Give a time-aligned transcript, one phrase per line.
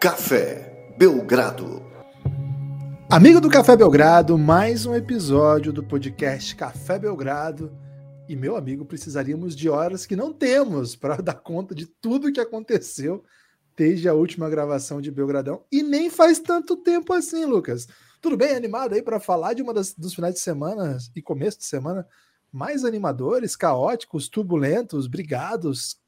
[0.00, 1.82] Café Belgrado.
[3.10, 7.70] Amigo do Café Belgrado, mais um episódio do podcast Café Belgrado.
[8.26, 12.40] E meu amigo, precisaríamos de horas que não temos para dar conta de tudo que
[12.40, 13.22] aconteceu
[13.76, 15.66] desde a última gravação de Belgradão.
[15.70, 17.86] E nem faz tanto tempo assim, Lucas.
[18.22, 21.58] Tudo bem animado aí para falar de uma das, dos finais de semana e começo
[21.58, 22.08] de semana
[22.50, 26.00] mais animadores, caóticos, turbulentos, brigados,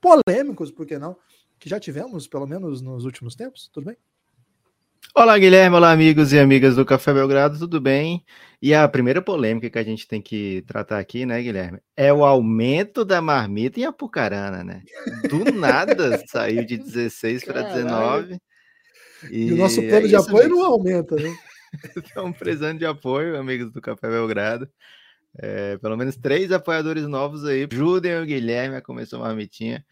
[0.00, 1.18] polêmicos, por que não?
[1.58, 3.68] Que já tivemos, pelo menos nos últimos tempos.
[3.72, 3.96] Tudo bem?
[5.14, 5.76] Olá, Guilherme.
[5.76, 8.22] Olá, amigos e amigas do Café Belgrado, tudo bem?
[8.60, 12.24] E a primeira polêmica que a gente tem que tratar aqui, né, Guilherme, é o
[12.24, 14.82] aumento da marmita em Apucarana, né?
[15.30, 18.38] Do nada saiu de 16 para 19.
[19.30, 21.34] E, e, o nosso plano é de apoio não aumenta, né?
[21.96, 24.68] Estamos precisando de apoio, amigos do Café Belgrado.
[25.38, 27.66] É, pelo menos três apoiadores novos aí.
[27.70, 29.84] Ajudem o Guilherme a começar uma marmitinha.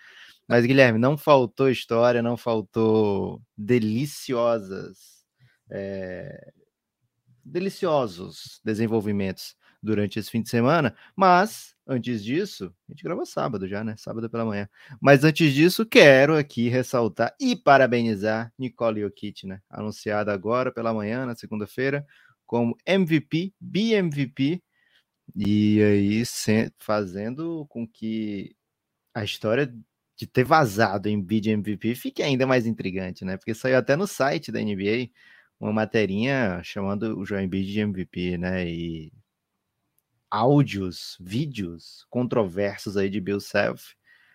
[0.49, 5.25] Mas, Guilherme, não faltou história, não faltou deliciosas,
[5.71, 6.53] é,
[7.45, 10.95] deliciosos desenvolvimentos durante esse fim de semana.
[11.17, 13.95] Mas, antes disso, a gente gravou sábado já, né?
[13.97, 14.69] Sábado pela manhã.
[15.01, 19.61] Mas antes disso, quero aqui ressaltar e parabenizar Nicole Jokic, né?
[19.71, 22.07] Anunciada agora pela manhã, na segunda-feira,
[22.47, 24.63] como MVP, BMVP
[25.35, 26.23] e aí
[26.79, 28.55] fazendo com que
[29.15, 29.73] a história
[30.17, 33.37] de ter vazado em bid MVP fique ainda mais intrigante, né?
[33.37, 35.11] Porque saiu até no site da NBA
[35.61, 38.69] uma materinha chamando o Joel Embiid de MVP, né?
[38.69, 39.13] E
[40.31, 43.95] áudios, vídeos controversos aí de Bill Self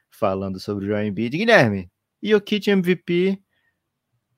[0.09, 1.37] falando sobre o Joel Embiid.
[1.37, 3.41] Guilherme, e o kit MVP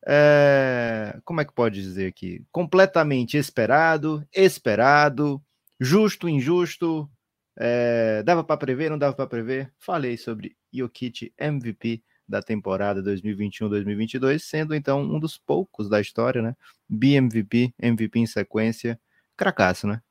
[0.08, 2.44] é, como é que pode dizer aqui?
[2.52, 5.44] Completamente esperado, esperado,
[5.84, 7.10] Justo, injusto,
[7.58, 9.74] é, dava para prever, não dava para prever?
[9.80, 16.56] Falei sobre Jokic MVP da temporada 2021-2022, sendo então um dos poucos da história, né?
[16.88, 19.00] BMVP, MVP em sequência,
[19.36, 20.02] cracaço, né?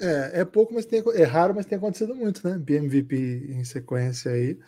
[0.00, 2.58] É, é pouco, mas tem, é raro, mas tem acontecido muito, né?
[2.58, 4.58] BMVP em sequência aí.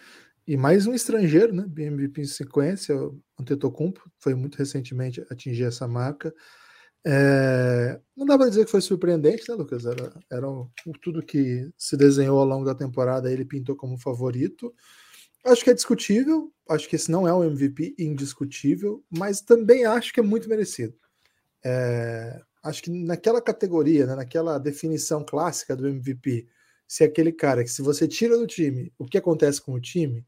[0.47, 1.65] E mais um estrangeiro, né?
[1.69, 6.35] BMVP em sequência, o Antetokounmpo, foi muito recentemente atingir essa marca.
[7.07, 9.85] É, não dá para dizer que foi surpreendente, né, Lucas?
[9.85, 10.47] Era, era
[11.03, 14.75] tudo que se desenhou ao longo da temporada, ele pintou como favorito.
[15.51, 20.13] Acho que é discutível, acho que esse não é um MVP indiscutível, mas também acho
[20.13, 20.95] que é muito merecido.
[21.65, 26.47] É, acho que naquela categoria, né, naquela definição clássica do MVP,
[26.87, 29.81] se é aquele cara que se você tira do time, o que acontece com o
[29.81, 30.27] time,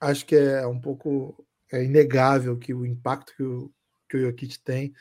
[0.00, 3.72] acho que é um pouco é inegável que o impacto que o,
[4.08, 4.94] que o Jokic tem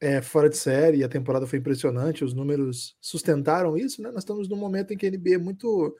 [0.00, 4.10] é, fora de série, a temporada foi impressionante, os números sustentaram isso, né?
[4.10, 5.96] Nós estamos num momento em que a NBA é muito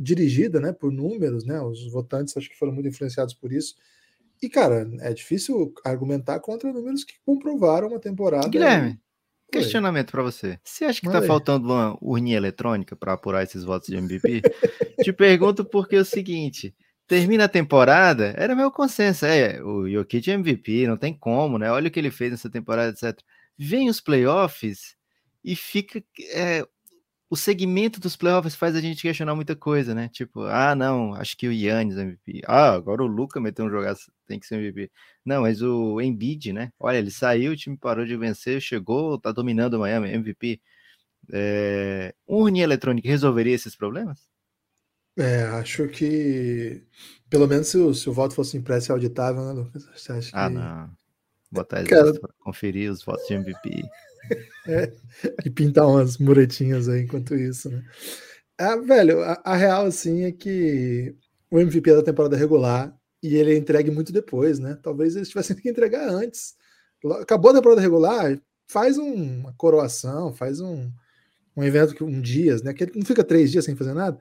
[0.00, 1.60] dirigida, né, por números, né?
[1.60, 3.74] Os votantes acho que foram muito influenciados por isso.
[4.42, 8.48] E, cara, é difícil argumentar contra números que comprovaram uma temporada.
[8.48, 8.98] Guilherme,
[9.52, 10.58] questionamento para você.
[10.64, 14.40] Você acha que está faltando uma urninha eletrônica para apurar esses votos de MVP?
[15.04, 16.74] Te pergunto porque é o seguinte:
[17.06, 21.70] termina a temporada, era meu consenso, é, o Jokic é MVP, não tem como, né?
[21.70, 23.20] Olha o que ele fez nessa temporada, etc.
[23.58, 24.96] Vem os playoffs
[25.44, 26.02] e fica.
[26.32, 26.64] É,
[27.30, 30.08] o segmento dos playoffs faz a gente questionar muita coisa, né?
[30.08, 32.42] Tipo, ah, não, acho que o Yannis é MVP.
[32.44, 33.94] Ah, agora o Luca meteu um jogar,
[34.26, 34.90] tem que ser MVP.
[35.24, 36.72] Não, mas o Embiid, né?
[36.78, 40.60] Olha, ele saiu, o time parou de vencer, chegou, tá dominando o Miami, MVP.
[41.32, 44.28] É, urninha eletrônica resolveria esses problemas?
[45.16, 46.82] É, acho que
[47.28, 49.84] pelo menos se o, se o voto fosse impresso e auditável, né, Lucas?
[49.94, 50.56] Você acha ah, que...
[50.56, 50.90] Ah, não.
[51.52, 52.12] Botar Cara...
[52.18, 53.84] para conferir os votos de MVP.
[54.66, 54.92] É,
[55.44, 57.82] e pintar umas muretinhas aí enquanto isso, né?
[58.58, 61.14] Ah, velho, a, a, real, assim, é que
[61.50, 64.78] o MVP é da temporada regular e ele é entregue muito depois, né?
[64.82, 66.54] Talvez eles tivessem que entregar antes.
[67.20, 68.38] Acabou a temporada regular,
[68.68, 70.90] faz um, uma coroação, faz um,
[71.56, 72.74] um evento que um dias, né?
[72.74, 74.18] Que ele não fica três dias sem fazer nada.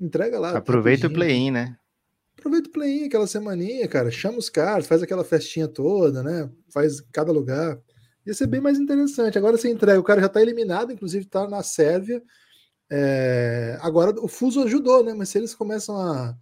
[0.00, 0.56] Entrega lá.
[0.56, 1.76] Aproveita o play-in, né?
[2.38, 4.10] Aproveita o play-in, aquela semaninha, cara.
[4.10, 6.50] Chama os caras, faz aquela festinha toda, né?
[6.70, 7.78] Faz cada lugar.
[8.26, 9.36] Ia ser bem mais interessante.
[9.36, 12.22] Agora você entrega, o cara já tá eliminado, inclusive tá na Sérvia.
[12.90, 13.78] É...
[13.80, 15.14] Agora o Fuso ajudou, né?
[15.14, 16.36] Mas se eles começam a.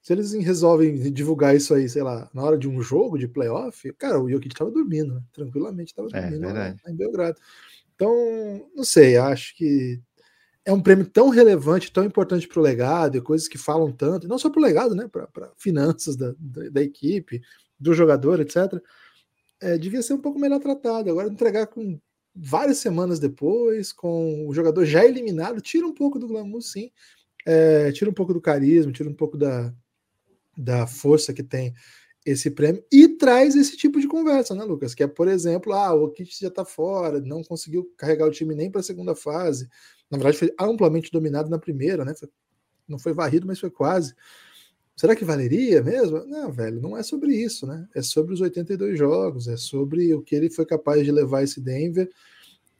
[0.00, 3.92] Se eles resolvem divulgar isso aí, sei lá, na hora de um jogo de playoff,
[3.92, 5.22] cara, o Jokic tava dormindo, né?
[5.32, 7.38] Tranquilamente tava é, dormindo é, lá em Belgrado.
[7.94, 10.00] Então, não sei, acho que
[10.64, 14.28] é um prêmio tão relevante, tão importante para o legado, e coisas que falam tanto,
[14.28, 17.40] não só para o legado, né, para finanças da, da, da, equipe,
[17.78, 18.80] do jogador, etc.
[19.62, 21.08] É, devia ser um pouco melhor tratado.
[21.08, 21.98] Agora, entregar com
[22.34, 26.90] várias semanas depois, com o jogador já eliminado, tira um pouco do glamour, sim,
[27.46, 29.72] é, tira um pouco do carisma, tira um pouco da,
[30.56, 31.72] da força que tem
[32.24, 34.94] esse prêmio e traz esse tipo de conversa, né, Lucas?
[34.94, 38.54] Que é, por exemplo, ah, o Kit já tá fora, não conseguiu carregar o time
[38.54, 39.68] nem para a segunda fase.
[40.10, 42.14] Na verdade, foi amplamente dominado na primeira, né?
[42.88, 44.14] Não foi varrido, mas foi quase.
[44.96, 46.24] Será que valeria mesmo?
[46.26, 47.88] Não, velho, não é sobre isso, né?
[47.94, 51.60] É sobre os 82 jogos, é sobre o que ele foi capaz de levar esse
[51.60, 52.10] Denver.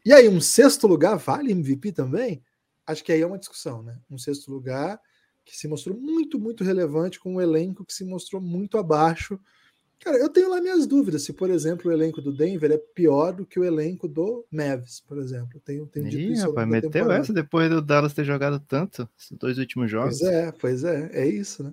[0.05, 2.43] E aí, um sexto lugar vale MVP também?
[2.87, 3.99] Acho que aí é uma discussão, né?
[4.11, 5.01] Um sexto lugar
[5.45, 9.39] que se mostrou muito, muito relevante, com um elenco que se mostrou muito abaixo.
[10.01, 13.33] Cara, eu tenho lá minhas dúvidas se, por exemplo, o elenco do Denver é pior
[13.33, 15.61] do que o elenco do Mavis, por exemplo.
[15.65, 17.23] tenho, tenho dito Ih, isso rapaz, meteu temporada.
[17.23, 20.19] essa depois do Dallas ter jogado tanto, esses dois últimos jogos.
[20.19, 21.73] Pois é, pois é, é isso, né?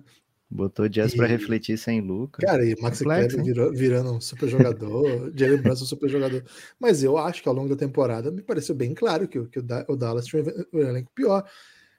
[0.50, 1.16] Botou Jazz e...
[1.16, 2.44] para refletir sem Lucas.
[2.44, 6.44] Cara, e Max Kleber virou, virando um super jogador, Jalen Brunson um super jogador.
[6.78, 9.96] Mas eu acho que ao longo da temporada me pareceu bem claro que, que o,
[9.96, 10.42] Dallas tinha
[10.72, 11.48] um elenco pior.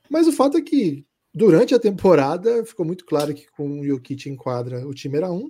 [0.10, 4.30] Mas o fato é que durante a temporada ficou muito claro que com o Jokic
[4.30, 5.50] em quadra o time era um.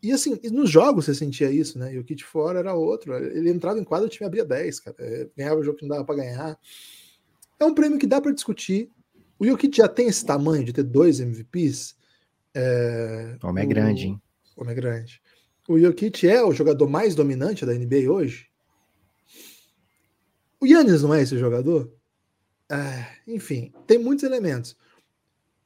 [0.00, 1.92] E assim, nos jogos você sentia isso, né?
[1.92, 3.12] Jokic fora era outro.
[3.12, 4.96] Ele entrava em quadra, o time abria 10, cara.
[5.00, 6.56] É, ganhava o jogo que não dava para ganhar.
[7.58, 8.88] É um prêmio que dá para discutir.
[9.36, 11.95] O Jokic já tem esse tamanho de ter dois MVPs
[12.58, 14.22] é, o homem é grande, hein?
[14.56, 15.20] O homem é grande.
[15.68, 18.46] O Jokic é o jogador mais dominante da NBA hoje?
[20.58, 21.92] O Yannis não é esse jogador?
[22.70, 24.74] É, enfim, tem muitos elementos.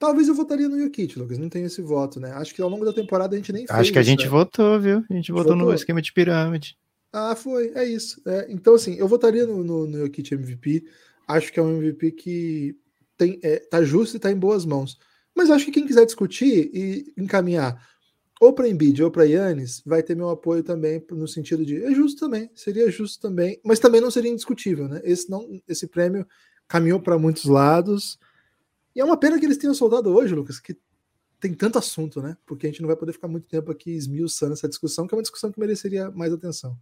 [0.01, 1.39] Talvez eu votaria no Jokic, Lucas.
[1.39, 2.33] Não tenho esse voto, né?
[2.33, 3.81] Acho que ao longo da temporada a gente nem Acho fez.
[3.81, 4.31] Acho que a gente né?
[4.31, 5.05] votou, viu?
[5.09, 6.77] A gente votou, votou, no esquema de pirâmide.
[7.13, 7.71] Ah, foi.
[7.75, 8.21] É isso.
[8.27, 10.85] É, então, assim, eu votaria no, no, no Jokic MVP.
[11.29, 12.77] Acho que é um MVP que
[13.17, 14.99] tem, é, tá justo e tá em boas mãos.
[15.37, 17.81] Mas acho que quem quiser discutir e encaminhar
[18.41, 21.95] ou para Embiid ou para Yannis, vai ter meu apoio também no sentido de é
[21.95, 25.03] justo também, seria justo também, mas também não seria indiscutível, né?
[25.05, 26.27] Esse não, esse prêmio
[26.67, 28.19] caminhou para muitos lados.
[28.97, 30.75] E é uma pena que eles tenham soldado hoje, Lucas, que
[31.39, 32.35] tem tanto assunto, né?
[32.47, 35.17] Porque a gente não vai poder ficar muito tempo aqui esmiuçando essa discussão, que é
[35.17, 36.79] uma discussão que mereceria mais atenção.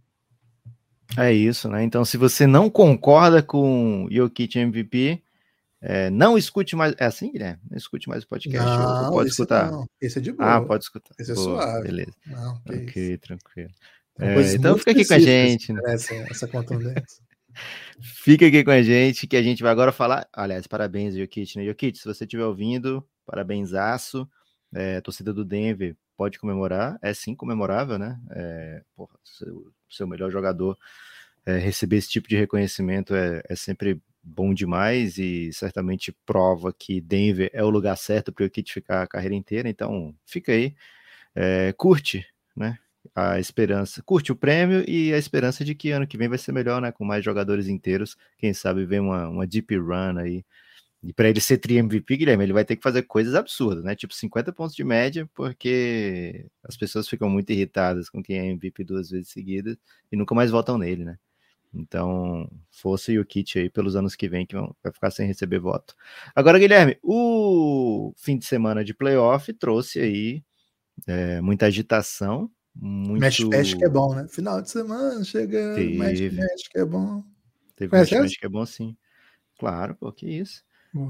[1.17, 1.83] É isso, né?
[1.83, 5.21] Então, se você não concorda com Jokic MVP,
[5.81, 6.93] é, não escute mais.
[6.97, 7.61] É assim, Guilherme?
[7.69, 8.67] Não escute mais o podcast.
[8.67, 9.71] Não, pode escutar.
[9.71, 9.85] Não.
[10.01, 10.55] Esse é de boa.
[10.55, 11.15] Ah, pode escutar.
[11.17, 11.87] Esse é Boa, suave.
[11.87, 12.13] Beleza.
[12.25, 13.71] Não, ok, tranquilo.
[14.19, 15.71] É, então fica aqui com a gente.
[15.71, 15.81] Né?
[15.85, 17.23] Essa, essa contundência.
[18.01, 20.27] fica aqui com a gente, que a gente vai agora falar.
[20.33, 21.57] Aliás, parabéns, Jokic.
[21.57, 21.65] Né?
[21.65, 24.29] Jokic, se você estiver ouvindo, parabéns, aço.
[24.73, 26.99] É, torcida do Denver pode comemorar.
[27.01, 28.19] É sim comemorável, né?
[28.31, 30.77] É, porra, seu, seu melhor jogador.
[31.45, 37.01] É, receber esse tipo de reconhecimento é, é sempre bom demais e certamente prova que
[37.01, 39.69] Denver é o lugar certo para o Kit ficar a carreira inteira.
[39.69, 40.75] Então, fica aí,
[41.35, 42.77] é, curte, né?
[43.15, 46.51] A esperança, curte o prêmio e a esperança de que ano que vem vai ser
[46.51, 46.91] melhor, né?
[46.91, 48.17] Com mais jogadores inteiros.
[48.37, 50.45] Quem sabe vem uma, uma deep run aí.
[51.01, 53.95] E para ele ser tri-MVP, Guilherme, ele vai ter que fazer coisas absurdas, né?
[53.95, 58.83] Tipo 50 pontos de média, porque as pessoas ficam muito irritadas com quem é MVP
[58.83, 59.77] duas vezes seguidas
[60.11, 61.17] e nunca mais votam nele, né?
[61.73, 65.59] Então, força e o kit aí pelos anos que vem, que vai ficar sem receber
[65.59, 65.95] voto.
[66.35, 70.43] Agora, Guilherme, o fim de semana de playoff trouxe aí
[71.07, 72.49] é, muita agitação.
[72.75, 73.21] Muito...
[73.21, 74.27] Mexe, mexe que é bom, né?
[74.27, 75.97] Final de semana, chega, Teve.
[75.97, 77.23] mexe, mexe que é bom.
[77.75, 78.97] Teve mexe, mexe que é bom, sim.
[79.59, 80.63] Claro, pô, que isso.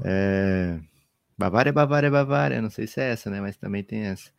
[0.04, 0.78] É...
[1.38, 2.60] Bavária, Bavária, Bavária.
[2.60, 3.40] Não sei se é essa, né?
[3.40, 4.30] Mas também tem essa.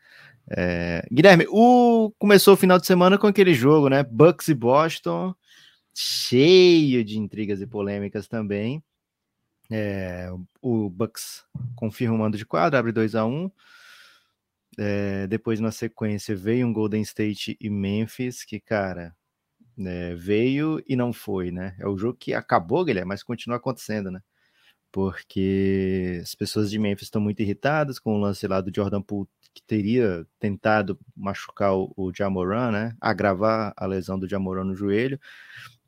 [0.49, 1.03] É...
[1.11, 2.11] Guilherme, o...
[2.19, 4.03] começou o final de semana com aquele jogo, né?
[4.03, 5.33] Bucks e Boston
[5.93, 8.83] cheio de intrigas e polêmicas também.
[9.69, 10.29] É,
[10.61, 11.45] o Bucks
[11.75, 13.49] confirma o mando de quadro, abre 2 a 1
[14.77, 19.15] é, Depois, na sequência, veio um Golden State e Memphis, que, cara,
[19.79, 21.75] é, veio e não foi, né?
[21.79, 24.21] É o jogo que acabou, Guilherme, mas continua acontecendo, né?
[24.91, 29.29] Porque as pessoas de Memphis estão muito irritadas com o lance lá do Jordan Poole,
[29.53, 32.95] que teria tentado machucar o, o Jamoran, né?
[33.01, 35.19] Agravar a lesão do Jamoran no joelho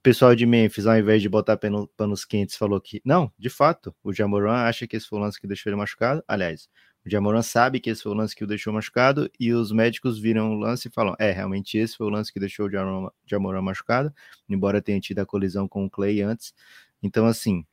[0.03, 3.95] pessoal de Memphis, ao invés de botar pano, panos quentes, falou que não, de fato,
[4.03, 6.21] o Jamoran acha que esse foi o lance que deixou ele machucado.
[6.27, 6.67] Aliás,
[7.05, 10.19] o Jamoran sabe que esse foi o lance que o deixou machucado e os médicos
[10.19, 13.09] viram o lance e falam: é, realmente esse foi o lance que deixou o Jamoran,
[13.25, 14.13] Jamoran machucado,
[14.49, 16.53] embora tenha tido a colisão com o Clay antes.
[17.01, 17.65] Então, assim,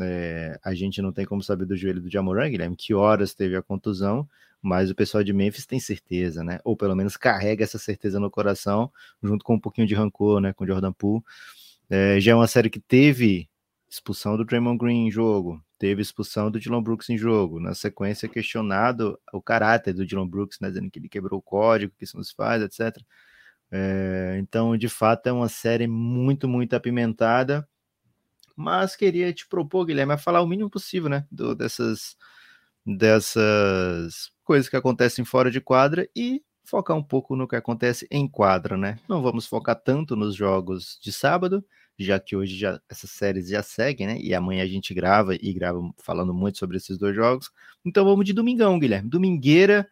[0.00, 3.56] é, a gente não tem como saber do joelho do Jamoran, Guilherme, que horas teve
[3.56, 4.28] a contusão,
[4.60, 6.60] mas o pessoal de Memphis tem certeza, né?
[6.64, 8.90] Ou pelo menos carrega essa certeza no coração,
[9.22, 11.22] junto com um pouquinho de rancor, né, com o Jordan Poole.
[11.90, 13.48] É, já é uma série que teve
[13.88, 17.60] expulsão do Draymond Green em jogo, teve expulsão do Dylan Brooks em jogo.
[17.60, 21.92] Na sequência, questionado o caráter do Dylan Brooks, né, dizendo que ele quebrou o código,
[21.98, 23.02] que isso não se faz, etc.
[23.70, 27.68] É, então, de fato, é uma série muito, muito apimentada.
[28.56, 31.26] Mas queria te propor, Guilherme, a falar o mínimo possível, né?
[31.30, 32.16] Do, dessas,
[32.86, 38.26] dessas coisas que acontecem fora de quadra e focar um pouco no que acontece em
[38.26, 38.98] quadra, né?
[39.08, 41.64] Não vamos focar tanto nos jogos de sábado,
[41.98, 44.18] já que hoje já, essas séries já seguem, né?
[44.18, 47.50] E amanhã a gente grava e grava falando muito sobre esses dois jogos.
[47.84, 49.08] Então vamos de domingão, Guilherme.
[49.08, 49.88] Domingueira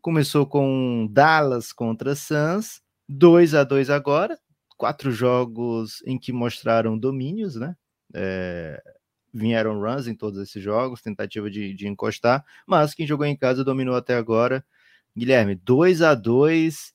[0.00, 4.38] começou com Dallas contra Suns, 2 a 2 agora,
[4.76, 7.76] quatro jogos em que mostraram domínios, né?
[8.14, 8.82] É,
[9.32, 13.64] vieram runs em todos esses jogos, tentativa de, de encostar, mas quem jogou em casa
[13.64, 14.64] dominou até agora.
[15.16, 16.92] Guilherme, 2 a 2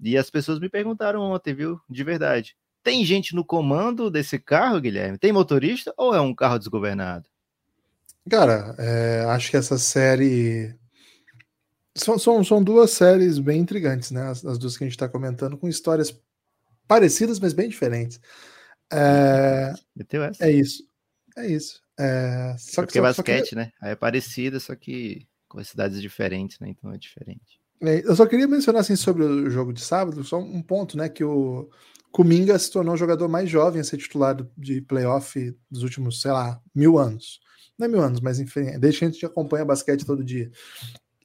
[0.00, 1.80] e as pessoas me perguntaram ontem, viu?
[1.88, 2.56] De verdade.
[2.82, 5.18] Tem gente no comando desse carro, Guilherme?
[5.18, 7.28] Tem motorista ou é um carro desgovernado?
[8.28, 10.74] Cara, é, acho que essa série.
[11.94, 14.22] São, são, são duas séries bem intrigantes, né?
[14.22, 16.18] As, as duas que a gente está comentando, com histórias
[16.86, 18.20] parecidas, mas bem diferentes.
[18.92, 19.72] É,
[20.40, 20.82] é isso.
[21.36, 21.80] É isso.
[21.98, 23.54] É, só Porque que, só, basquete, só que...
[23.56, 23.72] né?
[23.80, 26.68] Aí é parecida, só que com cidades diferentes, né?
[26.70, 27.60] Então é diferente.
[27.82, 31.08] É, eu só queria mencionar assim sobre o jogo de sábado, só um ponto, né?
[31.08, 31.68] Que o
[32.12, 36.30] Kuminga se tornou o jogador mais jovem a ser titular de playoff dos últimos, sei
[36.30, 37.40] lá, mil anos.
[37.76, 40.50] Não é mil anos, mas enfim, desde que a gente acompanha basquete todo dia.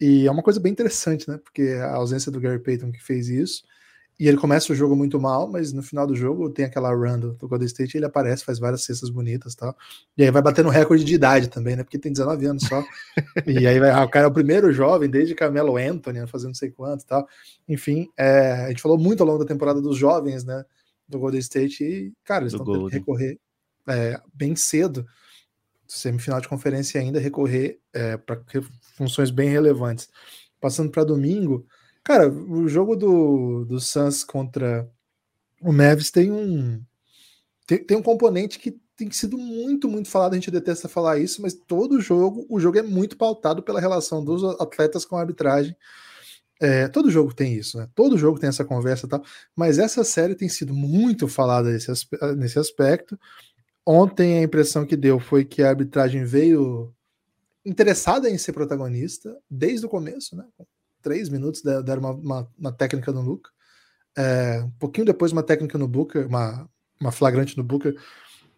[0.01, 1.38] E é uma coisa bem interessante, né?
[1.38, 3.63] Porque a ausência do Gary Payton que fez isso
[4.17, 7.19] e ele começa o jogo muito mal, mas no final do jogo tem aquela run
[7.19, 9.75] do, do Golden State, ele aparece, faz várias cestas bonitas e tal.
[10.17, 11.84] E aí vai batendo recorde de idade também, né?
[11.84, 12.81] Porque tem 19 anos só.
[13.45, 16.27] e aí vai, ah, o cara é o primeiro jovem, desde Camelo Anthony, né?
[16.27, 17.27] fazendo não sei quanto e tal.
[17.67, 20.63] Enfim, é, a gente falou muito ao longo da temporada dos jovens, né?
[21.07, 23.38] Do Golden State, e, cara, eles estão tendo que recorrer
[23.88, 25.05] é, bem cedo,
[25.88, 28.41] semifinal de conferência ainda, recorrer é, para
[28.95, 30.10] funções bem relevantes.
[30.60, 31.67] Passando para domingo.
[32.05, 34.88] Cara, o jogo do, do Suns contra
[35.59, 36.79] o Mavis tem um
[37.65, 41.41] tem, tem um componente que tem sido muito, muito falado, a gente detesta falar isso,
[41.41, 45.75] mas todo jogo, o jogo é muito pautado pela relação dos atletas com a arbitragem.
[46.62, 47.89] É, todo jogo tem isso, né?
[47.95, 49.24] Todo jogo tem essa conversa e tal,
[49.55, 51.91] mas essa série tem sido muito falada nesse,
[52.38, 53.19] nesse aspecto.
[53.85, 56.93] Ontem a impressão que deu foi que a arbitragem veio
[57.65, 60.45] interessada em ser protagonista desde o começo, né?
[61.05, 63.51] Três minutos deram uma, uma, uma técnica no Luca.
[64.17, 66.67] É, um pouquinho depois, uma técnica no Booker, uma,
[67.00, 67.95] uma flagrante no Booker,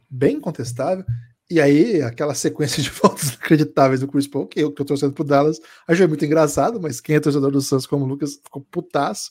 [0.10, 1.04] bem contestável.
[1.50, 5.12] E aí, aquela sequência de voltas inacreditáveis do Chris Paul, que eu que tô torcendo
[5.14, 8.62] pro Dallas, achei muito engraçado, mas quem é torcedor do Santos como o Lucas ficou
[8.72, 9.30] putaço.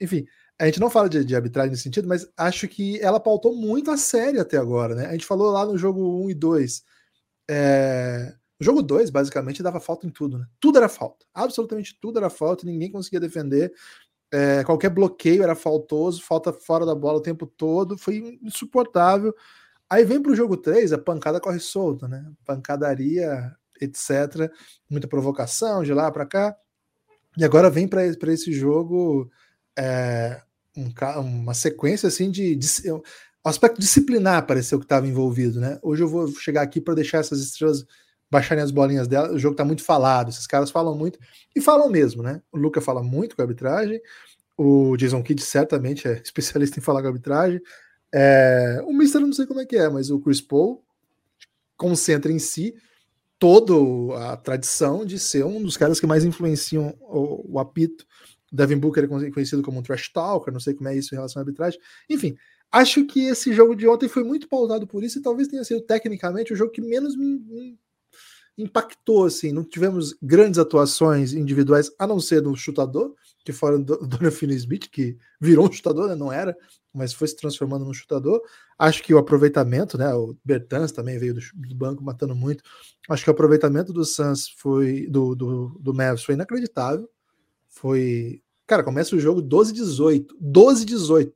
[0.00, 0.26] Enfim,
[0.58, 3.88] a gente não fala de, de, arbitragem nesse sentido, mas acho que ela pautou muito
[3.92, 5.06] a sério até agora, né?
[5.06, 6.82] A gente falou lá no jogo 1 e 2.
[7.48, 10.46] É, o jogo 2, basicamente, dava falta em tudo, né?
[10.58, 11.24] Tudo era falta.
[11.32, 13.72] Absolutamente tudo era falta, ninguém conseguia defender.
[14.32, 19.34] É, qualquer bloqueio era faltoso, falta fora da bola o tempo todo, foi insuportável.
[19.88, 22.30] Aí vem para o jogo 3, a pancada corre solta, né?
[22.44, 24.52] Pancadaria, etc.
[24.90, 26.56] Muita provocação de lá para cá.
[27.36, 29.30] E agora vem para esse jogo
[29.78, 30.42] é,
[30.76, 33.02] um, uma sequência assim de, de, o
[33.44, 35.78] aspecto disciplinar pareceu que estava envolvido, né?
[35.82, 37.86] Hoje eu vou chegar aqui para deixar essas estrelas
[38.30, 39.32] baixarem as bolinhas dela.
[39.32, 41.18] O jogo tá muito falado, esses caras falam muito
[41.54, 42.42] e falam mesmo, né?
[42.52, 44.00] O Luca fala muito com a arbitragem,
[44.56, 47.60] o Jason Kidd certamente é especialista em falar com a arbitragem.
[48.12, 50.82] É, o Mister não sei como é que é, mas o Chris Paul
[51.76, 52.74] concentra em si
[53.38, 53.72] toda
[54.32, 58.04] a tradição de ser um dos caras que mais influenciam o, o apito.
[58.50, 61.40] Devin Booker é conhecido como um trash talker, não sei como é isso em relação
[61.40, 61.78] à arbitragem.
[62.08, 62.36] Enfim,
[62.72, 65.82] acho que esse jogo de ontem foi muito pautado por isso e talvez tenha sido
[65.82, 67.78] tecnicamente o jogo que menos me, me
[68.58, 73.96] impactou, assim, não tivemos grandes atuações individuais, a não ser do chutador, que fora do
[74.04, 76.16] Dona Finney-Smith, que virou um chutador, né?
[76.16, 76.56] não era,
[76.92, 78.42] mas foi se transformando num chutador.
[78.76, 80.12] Acho que o aproveitamento, né?
[80.12, 82.64] O Bertans também veio do, do banco matando muito.
[83.08, 87.08] Acho que o aproveitamento do Suns foi do, do, do Mavs foi inacreditável.
[87.68, 88.42] Foi.
[88.66, 90.28] Cara, começa o jogo 12-18.
[90.42, 91.32] 12-18.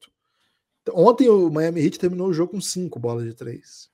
[0.92, 3.91] Ontem o Miami Heat terminou o jogo com 5 bolas de 3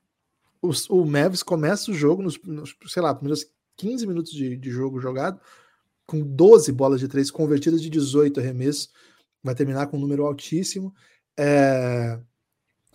[0.62, 3.46] o, Mavis começa o jogo nos, nos, sei lá, primeiros
[3.76, 5.40] 15 minutos de, de jogo jogado,
[6.06, 8.90] com 12 bolas de três convertidas de 18 arremessos,
[9.42, 10.94] vai terminar com um número altíssimo.
[11.38, 12.18] É,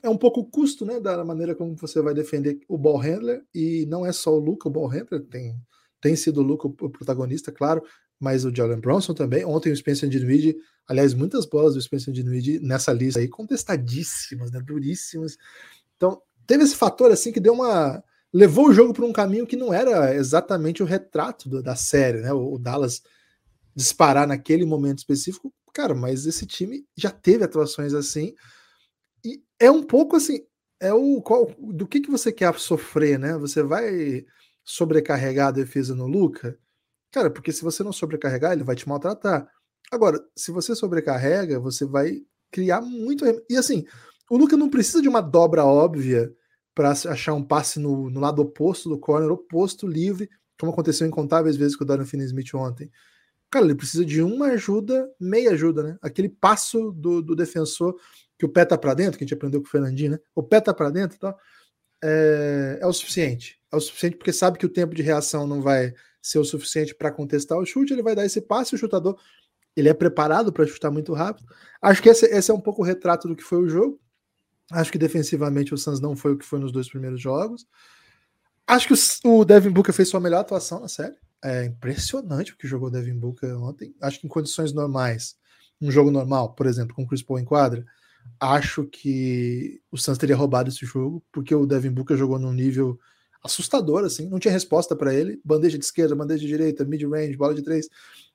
[0.02, 3.86] é um pouco custo, né, da maneira como você vai defender o ball handler, e
[3.88, 5.56] não é só o Luca o ball handler, tem,
[6.02, 7.82] tem sido o Luca o protagonista, claro,
[8.20, 9.46] mas o Jalen Bronson também.
[9.46, 14.62] Ontem o Spencer Dinwiddie, aliás, muitas bolas do Spencer Dinwiddie nessa lista aí, contestadíssimas, né,
[14.62, 15.38] duríssimas.
[15.96, 19.56] Então, teve esse fator assim que deu uma levou o jogo para um caminho que
[19.56, 22.34] não era exatamente o retrato do, da série, né?
[22.34, 23.02] O, o, Dallas
[23.76, 28.34] disparar naquele momento específico, cara, mas esse time já teve atuações assim
[29.24, 30.46] e é um pouco assim,
[30.80, 33.38] é o qual, do que que você quer sofrer, né?
[33.38, 34.26] Você vai
[34.64, 36.58] sobrecarregar a defesa no Luca?
[37.12, 39.48] Cara, porque se você não sobrecarregar, ele vai te maltratar.
[39.92, 43.24] Agora, se você sobrecarrega, você vai criar muito.
[43.50, 43.86] E assim,
[44.34, 46.34] o Luca não precisa de uma dobra óbvia
[46.74, 50.28] para achar um passe no, no, lado oposto do corner, oposto, livre,
[50.60, 52.90] como aconteceu incontáveis vezes com o Darren Finney-Smith ontem.
[53.52, 55.98] Cara, ele precisa de uma ajuda, meia ajuda, né?
[56.02, 57.96] Aquele passo do, do defensor
[58.36, 60.20] que o pé tá para dentro, que a gente aprendeu com o Fernandinho, né?
[60.34, 61.36] O pé tá para dentro, tá?
[62.04, 63.62] É, é o suficiente.
[63.72, 66.96] É o suficiente porque sabe que o tempo de reação não vai ser o suficiente
[66.96, 69.16] para contestar o chute, ele vai dar esse passe, o chutador
[69.76, 71.48] ele é preparado para chutar muito rápido.
[71.80, 74.00] Acho que esse, esse, é um pouco o retrato do que foi o jogo.
[74.74, 77.68] Acho que defensivamente o Suns não foi o que foi nos dois primeiros jogos.
[78.66, 78.94] Acho que
[79.28, 81.16] o, Devin Booker fez sua melhor atuação na série.
[81.44, 83.94] É impressionante o que jogou o Devin Booker ontem.
[84.02, 85.36] Acho que em condições normais,
[85.80, 87.86] um jogo normal, por exemplo, com o Chris Paul em quadra,
[88.40, 93.00] acho que o Suns teria roubado esse jogo, porque o Devin Booker jogou num nível
[93.44, 95.40] assustador, assim, não tinha resposta para ele.
[95.46, 97.90] Bandeja de esquerda, bandeja de direita, mid-range, bola de três,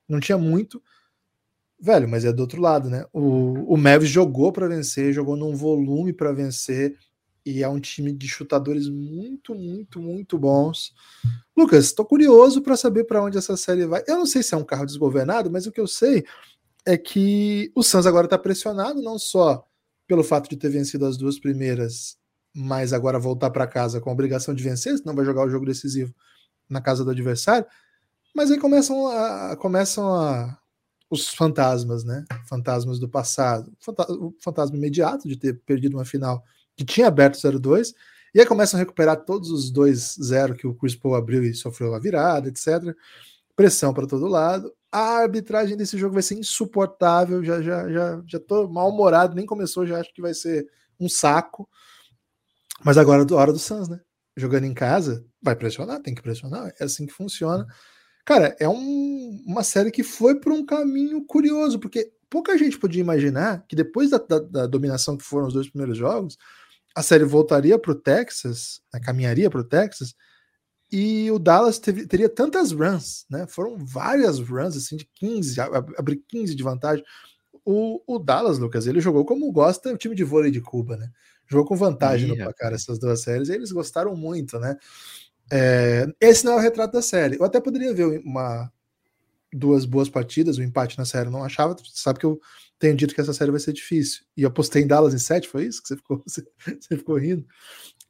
[0.07, 0.81] não tinha muito.
[1.81, 3.05] Velho, mas é do outro lado, né?
[3.13, 6.97] O, o Mavis jogou para vencer, jogou num volume para vencer,
[7.45, 10.93] e é um time de chutadores muito, muito, muito bons.
[11.57, 14.03] Lucas, estou curioso para saber para onde essa série vai.
[14.07, 16.25] Eu não sei se é um carro desgovernado, mas o que eu sei
[16.85, 19.65] é que o Suns agora está pressionado, não só
[20.07, 22.17] pelo fato de ter vencido as duas primeiras,
[22.53, 25.65] mas agora voltar para casa com a obrigação de vencer, senão vai jogar o jogo
[25.65, 26.13] decisivo
[26.69, 27.65] na casa do adversário.
[28.35, 30.57] Mas aí começam a, começam a,
[31.09, 32.23] os fantasmas, né?
[32.47, 33.71] Fantasmas do passado.
[34.09, 36.43] O fantasma imediato de ter perdido uma final
[36.75, 37.93] que tinha aberto 0-2,
[38.33, 41.95] e aí começam a recuperar todos os 2-0 que o Chris Paul abriu e sofreu
[41.95, 42.95] a virada, etc.
[43.55, 44.71] Pressão para todo lado.
[44.91, 47.43] A arbitragem desse jogo vai ser insuportável.
[47.43, 50.67] Já já já já tô mal-humorado, nem começou, já acho que vai ser
[50.99, 51.67] um saco.
[52.83, 53.99] Mas agora é hora do Suns, né?
[54.37, 57.67] Jogando em casa, vai pressionar, tem que pressionar, é assim que funciona.
[58.25, 63.01] Cara, é um, uma série que foi por um caminho curioso, porque pouca gente podia
[63.01, 66.37] imaginar que depois da, da, da dominação que foram os dois primeiros jogos,
[66.95, 70.15] a série voltaria para o Texas, né, caminharia para o Texas,
[70.91, 73.45] e o Dallas teve, teria tantas runs, né?
[73.47, 75.61] Foram várias runs, assim, de 15,
[75.97, 77.03] abrir 15 de vantagem.
[77.63, 81.11] O, o, Dallas, Lucas, ele jogou como gosta o time de vôlei de Cuba, né?
[81.47, 84.75] Jogou com vantagem Ih, no placar essas duas séries, e eles gostaram muito, né?
[85.51, 87.37] É, esse não é o retrato da série.
[87.37, 88.71] Eu até poderia ver uma,
[89.53, 91.75] duas boas partidas, o um empate na série eu não achava.
[91.93, 92.39] Sabe que eu
[92.77, 94.23] tenho dito que essa série vai ser difícil.
[94.37, 95.81] E eu postei em Dallas em 7, foi isso?
[95.81, 96.43] Que você ficou, você,
[96.79, 97.45] você ficou rindo.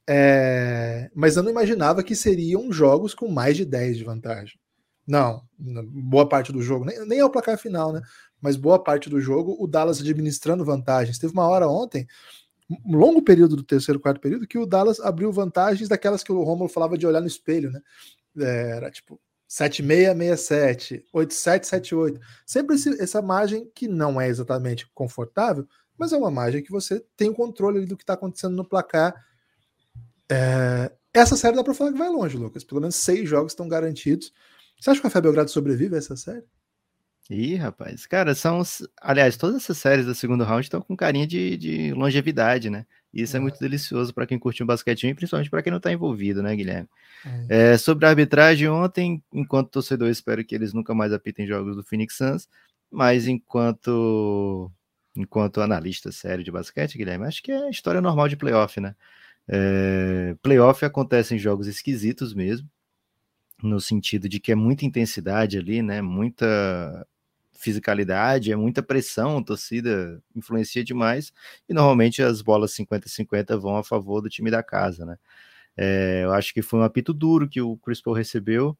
[0.07, 4.59] É, mas eu não imaginava que seriam jogos com mais de 10 de vantagem.
[5.07, 8.01] Não, boa parte do jogo, nem, nem é o placar final, né?
[8.39, 11.17] Mas boa parte do jogo, o Dallas administrando vantagens.
[11.17, 12.07] Teve uma hora ontem,
[12.69, 16.43] um longo período do terceiro, quarto período, que o Dallas abriu vantagens daquelas que o
[16.43, 17.81] Romulo falava de olhar no espelho, né?
[18.37, 22.19] É, era tipo 7667, 8778.
[22.45, 27.03] Sempre esse, essa margem que não é exatamente confortável, mas é uma margem que você
[27.17, 29.15] tem o controle do que está acontecendo no placar.
[30.31, 32.63] É, essa série dá para falar que vai longe, Lucas.
[32.63, 34.31] Pelo menos seis jogos estão garantidos.
[34.79, 36.45] Você acha que o Café Belgrado sobrevive a essa série?
[37.29, 38.63] Ih, rapaz, cara, são.
[38.99, 42.87] Aliás, todas essas séries da segundo round estão com carinha de, de longevidade, né?
[43.13, 45.69] E isso é, é muito delicioso para quem curte um basquetinho e principalmente para quem
[45.69, 46.89] não está envolvido, né, Guilherme?
[47.47, 47.73] É.
[47.73, 51.83] É, sobre a arbitragem, ontem, enquanto torcedor, espero que eles nunca mais apitem jogos do
[51.83, 52.49] Phoenix Suns,
[52.89, 54.71] mas enquanto
[55.15, 58.95] enquanto analista sério de basquete, Guilherme, acho que é história normal de playoff, né?
[59.47, 62.67] É, playoff acontece em jogos esquisitos mesmo,
[63.61, 66.01] no sentido de que é muita intensidade ali, né?
[66.01, 67.05] Muita
[67.59, 71.33] fisicalidade, é muita pressão, torcida influencia demais,
[71.67, 75.17] e normalmente as bolas 50-50 vão a favor do time da casa, né?
[75.77, 78.77] É, eu acho que foi um apito duro que o Chris Paul recebeu,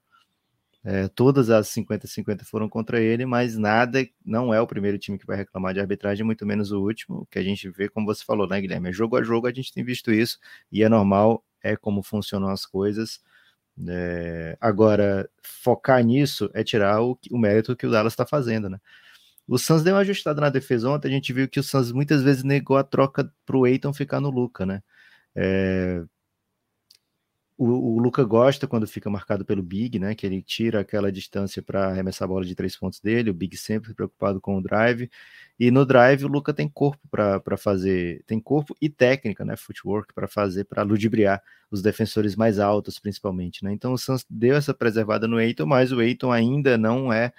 [0.83, 5.25] é, todas as 50-50 foram contra ele, mas nada, não é o primeiro time que
[5.25, 8.47] vai reclamar de arbitragem, muito menos o último, que a gente vê, como você falou,
[8.47, 8.89] né, Guilherme?
[8.89, 10.39] É jogo a jogo, a gente tem visto isso,
[10.71, 13.19] e é normal, é como funcionam as coisas.
[13.87, 18.79] É, agora, focar nisso é tirar o, o mérito que o Dallas está fazendo, né?
[19.47, 22.21] O Suns deu uma ajustada na defesa ontem, a gente viu que o Suns muitas
[22.21, 24.83] vezes negou a troca para o Eiton ficar no Luca, né?
[25.35, 26.03] É,
[27.59, 30.15] o, o Luca gosta quando fica marcado pelo Big, né?
[30.15, 33.29] Que ele tira aquela distância para arremessar a bola de três pontos dele.
[33.29, 35.11] O Big sempre preocupado com o drive.
[35.59, 39.57] E no drive o Luca tem corpo para fazer, tem corpo e técnica, né?
[39.57, 43.73] Footwork para fazer, para ludibriar os defensores mais altos, principalmente, né?
[43.73, 47.33] Então o Suns deu essa preservada no Eiton, mas o Eiton ainda não é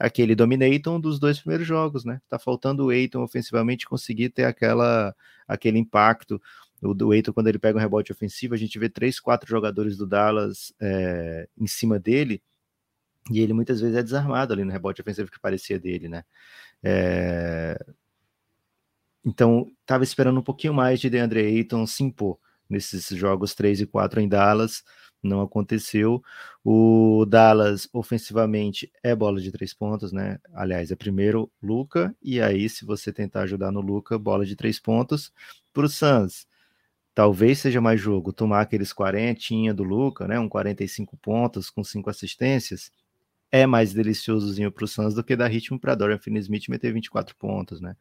[0.00, 2.18] aquele dominator dos dois primeiros jogos, né?
[2.30, 5.14] Tá faltando o Eiton ofensivamente conseguir ter aquela
[5.46, 6.40] aquele impacto
[6.86, 9.96] o do Eiton, quando ele pega um rebote ofensivo, a gente vê três, quatro jogadores
[9.96, 12.42] do Dallas é, em cima dele,
[13.30, 16.24] e ele muitas vezes é desarmado ali no rebote ofensivo que parecia dele, né?
[16.82, 17.76] É...
[19.24, 23.86] Então, estava esperando um pouquinho mais de DeAndre Ayton se impor nesses jogos 3 e
[23.86, 24.84] 4 em Dallas,
[25.22, 26.22] não aconteceu.
[26.64, 30.38] O Dallas, ofensivamente, é bola de três pontos, né?
[30.54, 34.78] Aliás, é primeiro Luca, e aí, se você tentar ajudar no Luca, bola de três
[34.78, 35.32] pontos.
[35.72, 36.46] Para o Suns,
[37.16, 40.38] talvez seja mais jogo tomar aqueles 40 do Luca, né?
[40.38, 42.92] Um 45 pontos com cinco assistências.
[43.50, 47.34] É mais deliciosozinho para o Suns do que dar ritmo para Dorian Finney-Smith meter 24
[47.36, 47.96] pontos, né?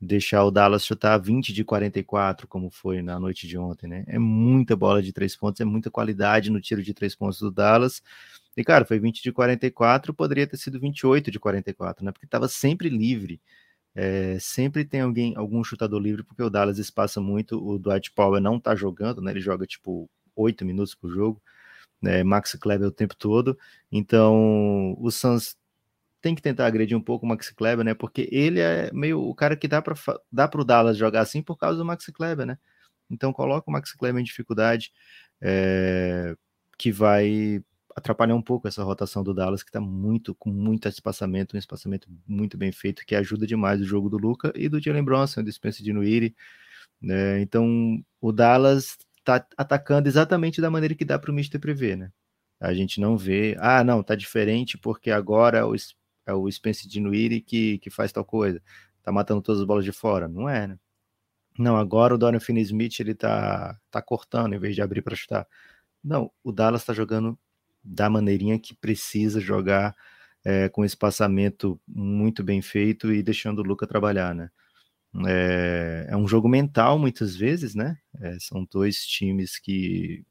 [0.00, 4.04] deixar o Dallas chutar 20 de 44, como foi na noite de ontem, né?
[4.06, 7.50] É muita bola de três pontos, é muita qualidade no tiro de três pontos do
[7.50, 8.02] Dallas.
[8.56, 12.12] E, cara, foi 20 de 44, poderia ter sido 28 de 44, né?
[12.12, 13.40] Porque estava sempre livre.
[13.98, 17.58] É, sempre tem alguém, algum chutador livre, porque o Dallas espaça muito.
[17.66, 19.30] O Dwight Powell não tá jogando, né?
[19.30, 21.42] Ele joga tipo 8 minutos por jogo.
[22.02, 22.22] Né?
[22.22, 23.58] Max Kleber o tempo todo.
[23.90, 25.56] Então, o Suns
[26.20, 27.94] tem que tentar agredir um pouco o Max Kleber, né?
[27.94, 29.94] Porque ele é meio o cara que dá para
[30.30, 32.58] dá para o Dallas jogar assim por causa do Max Kleber, né?
[33.10, 34.92] Então coloca o Max Kleber em dificuldade,
[35.40, 36.34] é,
[36.78, 37.62] que vai
[37.96, 42.08] atrapalhar um pouco essa rotação do Dallas, que está muito com muito espaçamento, um espaçamento
[42.28, 45.50] muito bem feito, que ajuda demais o jogo do Luca e do Jalen Bronson, do
[45.50, 46.36] Spencer Dinwiddie.
[47.00, 47.40] Né?
[47.40, 52.12] Então o Dallas está atacando exatamente da maneira que dá para o Mister prever, né?
[52.60, 55.74] A gente não vê, ah, não, tá diferente porque agora o
[56.26, 58.60] é o Spencer Dinwiddie que, que faz tal coisa,
[59.02, 60.28] tá matando todas as bolas de fora.
[60.28, 60.78] Não é, né?
[61.58, 65.46] Não, agora o Dorian Finney-Smith ele tá, tá cortando em vez de abrir para chutar.
[66.04, 67.38] Não, o Dallas está jogando
[67.86, 69.94] da maneirinha que precisa jogar
[70.44, 74.50] é, com espaçamento muito bem feito e deixando o Luca trabalhar, né?
[75.26, 77.96] É, é um jogo mental muitas vezes, né?
[78.20, 80.24] É, são dois times que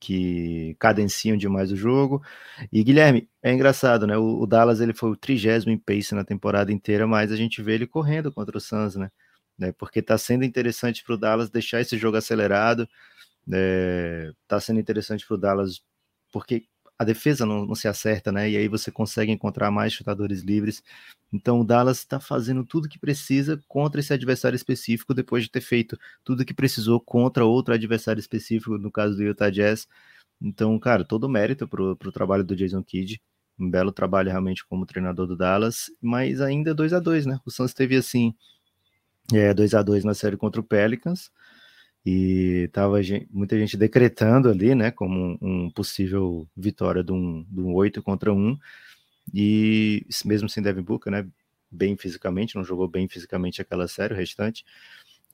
[0.00, 2.22] que cadenciam demais o jogo.
[2.72, 4.16] E Guilherme, é engraçado, né?
[4.18, 7.62] O, o Dallas ele foi o trigésimo em pace na temporada inteira, mas a gente
[7.62, 9.10] vê ele correndo contra o Suns, né?
[9.56, 9.72] né?
[9.72, 12.88] Porque está sendo interessante para o Dallas deixar esse jogo acelerado.
[13.46, 15.82] Está é, sendo interessante para o Dallas
[16.32, 16.64] porque
[17.02, 18.50] a defesa não, não, se acerta, né?
[18.50, 20.82] E aí você consegue encontrar mais chutadores livres.
[21.32, 25.60] Então o Dallas está fazendo tudo que precisa contra esse adversário específico depois de ter
[25.60, 29.86] feito tudo que precisou contra outro adversário específico, no caso do Utah Jazz.
[30.40, 33.20] Então, cara, todo mérito para o trabalho do Jason Kidd.
[33.58, 37.38] Um belo trabalho realmente como treinador do Dallas, mas ainda 2 a 2 né?
[37.44, 38.34] O Suns teve assim,
[39.32, 41.30] é, 2 a 2 na série contra o Pelicans
[42.04, 42.96] e tava
[43.30, 48.02] muita gente decretando ali, né, como um, um possível vitória de um, de um 8
[48.02, 48.58] contra 1,
[49.32, 51.26] e mesmo sem Devin Booker, né,
[51.70, 54.64] bem fisicamente, não jogou bem fisicamente aquela série, o restante,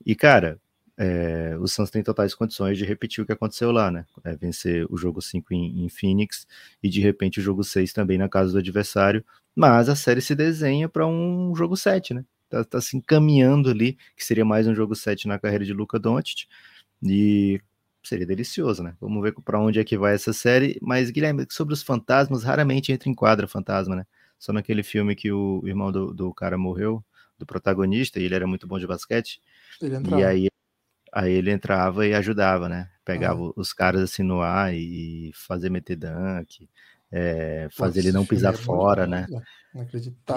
[0.05, 0.59] e cara,
[0.95, 4.85] é, o Suns tem totais condições de repetir o que aconteceu lá, né, é, vencer
[4.91, 6.45] o jogo 5 em, em Phoenix,
[6.83, 10.35] e de repente o jogo 6 também na casa do adversário, mas a série se
[10.35, 14.75] desenha para um jogo 7, né, tá, tá se encaminhando ali, que seria mais um
[14.75, 16.47] jogo 7 na carreira de Luca Doncic,
[17.01, 17.61] e
[18.03, 18.95] seria delicioso, né?
[18.99, 22.91] Vamos ver para onde é que vai essa série, mas Guilherme, sobre os fantasmas, raramente
[22.91, 24.05] entra em quadra fantasma, né?
[24.37, 27.03] Só naquele filme que o irmão do, do cara morreu,
[27.37, 29.41] do protagonista, e ele era muito bom de basquete,
[30.17, 30.47] e aí,
[31.13, 32.89] aí ele entrava e ajudava, né?
[33.05, 33.53] Pegava ah.
[33.55, 36.69] os caras assim no ar e fazer meter dunk,
[37.11, 39.25] é, fazer ele não pisar é fora, né?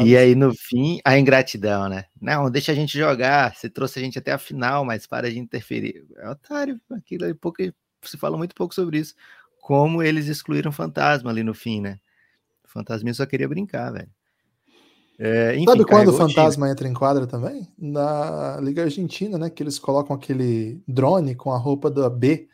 [0.01, 2.05] E aí, no fim, a ingratidão, né?
[2.21, 3.55] Não, deixa a gente jogar.
[3.55, 6.05] Você trouxe a gente até a final, mas para de interferir.
[6.19, 7.63] É otário, aquilo aí pouco,
[8.03, 9.15] se fala muito pouco sobre isso.
[9.61, 11.99] Como eles excluíram o fantasma ali no fim, né?
[12.65, 14.11] O fantasminha só queria brincar, velho.
[15.19, 17.69] É, enfim, Sabe quando o fantasma entra em quadra também?
[17.79, 19.51] Na Liga Argentina, né?
[19.51, 22.49] Que eles colocam aquele drone com a roupa da B,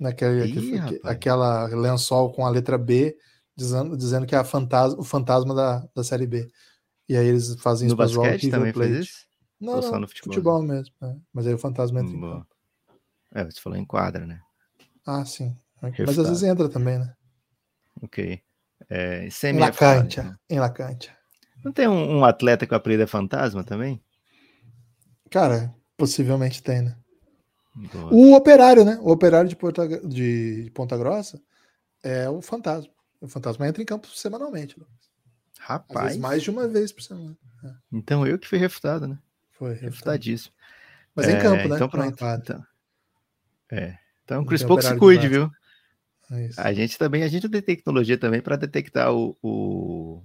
[0.00, 3.16] naquele, Ih, aquele, aquela lençol com a letra B
[3.56, 6.50] dizendo, dizendo que é a fantasma, o fantasma da, da Série B.
[7.08, 8.92] E aí eles fazem no isso basquete também Plate.
[8.92, 9.26] faz isso?
[9.60, 10.94] Não, não, no futebol, futebol mesmo.
[11.02, 11.16] É.
[11.32, 12.44] Mas aí o fantasma entra em
[13.34, 14.40] É, você falou em quadra, né?
[15.06, 15.56] Ah, sim.
[15.80, 16.06] Refutado.
[16.06, 17.14] Mas às vezes entra também, né?
[18.02, 18.42] Ok.
[18.90, 20.22] É, em La Cancha.
[20.22, 20.36] Né?
[20.50, 21.16] Em La Cancha.
[21.64, 24.02] Não tem um, um atleta que o apelido é fantasma também?
[25.30, 26.96] Cara, possivelmente tem, né?
[27.92, 28.12] Boa.
[28.12, 28.98] O operário, né?
[29.00, 31.40] O operário de Ponta, de Ponta Grossa
[32.02, 32.90] é o fantasma.
[33.20, 34.76] O fantasma entra em campo semanalmente.
[35.58, 36.16] Rapaz.
[36.16, 37.36] mais de uma vez por semana.
[37.64, 37.70] É.
[37.92, 39.18] Então eu que fui refutado, né?
[39.52, 39.74] Foi.
[39.74, 40.54] Refutadíssimo.
[41.14, 41.76] Mas é, em campo, né?
[41.76, 42.24] Então pronto.
[42.24, 42.64] Então,
[43.70, 43.98] é.
[44.24, 45.50] Então Chris Paul se cuide, viu?
[46.30, 50.22] É a gente também, a gente tem tecnologia também para detectar o, o,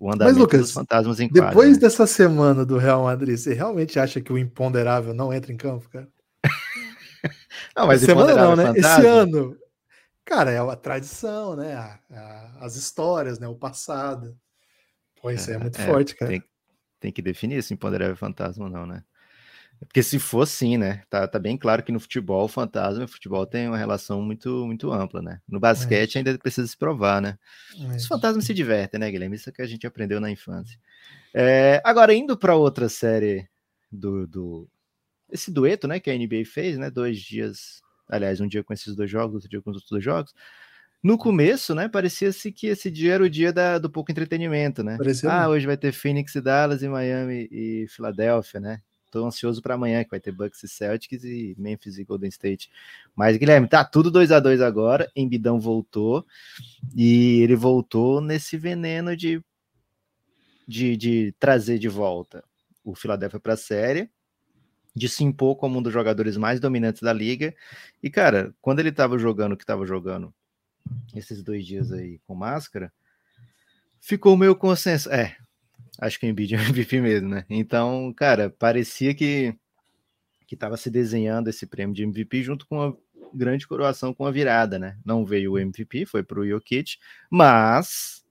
[0.00, 1.50] o andamento mas, Lucas, dos fantasmas em quadra.
[1.50, 1.78] Depois né?
[1.78, 5.88] dessa semana do Real Madrid, você realmente acha que o imponderável não entra em campo,
[5.88, 6.08] cara?
[7.76, 8.66] não, mas semana não, né?
[8.66, 9.56] Fantasma, Esse ano,
[10.24, 11.74] Cara, é a tradição, né?
[11.74, 13.46] A, a, as histórias, né?
[13.46, 14.36] O passado.
[15.20, 16.30] Pô, isso é, é muito é, forte, cara.
[16.30, 16.42] Tem,
[17.00, 19.04] tem que definir se imponderável é fantasma ou não, né?
[19.80, 21.02] Porque se for assim, né?
[21.10, 24.22] Tá, tá bem claro que no futebol, o fantasma e o futebol tem uma relação
[24.22, 25.40] muito, muito ampla, né?
[25.48, 26.18] No basquete é.
[26.18, 27.38] ainda precisa se provar, né?
[27.78, 27.96] É.
[27.96, 29.36] Os fantasmas se divertem, né, Guilherme?
[29.36, 30.78] Isso é que a gente aprendeu na infância.
[31.34, 33.48] É, agora, indo para outra série
[33.90, 34.68] do, do.
[35.30, 36.00] Esse dueto, né?
[36.00, 36.90] Que a NBA fez, né?
[36.90, 37.82] Dois dias.
[38.08, 40.34] Aliás, um dia com esses dois jogos, outro dia com os outros dois jogos.
[41.02, 44.96] No começo, né, parecia-se que esse dia era o dia da, do pouco entretenimento, né?
[44.96, 48.80] Parecia ah, hoje vai ter Phoenix e Dallas e Miami e Filadélfia, né?
[49.14, 52.68] Tô ansioso para amanhã, que vai ter Bucks e Celtics e Memphis e Golden State.
[53.14, 55.08] Mas, Guilherme, tá tudo 2 a 2 agora.
[55.14, 56.26] Embidão voltou.
[56.96, 59.40] E ele voltou nesse veneno de,
[60.66, 62.42] de, de trazer de volta
[62.82, 64.10] o Philadelphia para a série,
[64.94, 67.54] de se impor como um dos jogadores mais dominantes da liga.
[68.02, 70.32] E, cara, quando ele tava jogando o que tava jogando
[71.14, 72.92] esses dois dias aí com máscara,
[74.00, 75.10] ficou meio consenso.
[75.10, 75.36] É,
[75.98, 77.44] Acho que o Embiid é MVP mesmo, né?
[77.48, 79.54] Então, cara, parecia que
[80.46, 82.94] que estava se desenhando esse prêmio de MVP junto com uma
[83.32, 84.98] grande coroação com a virada, né?
[85.02, 86.98] Não veio o MVP, foi para o Jokic,
[87.30, 88.22] mas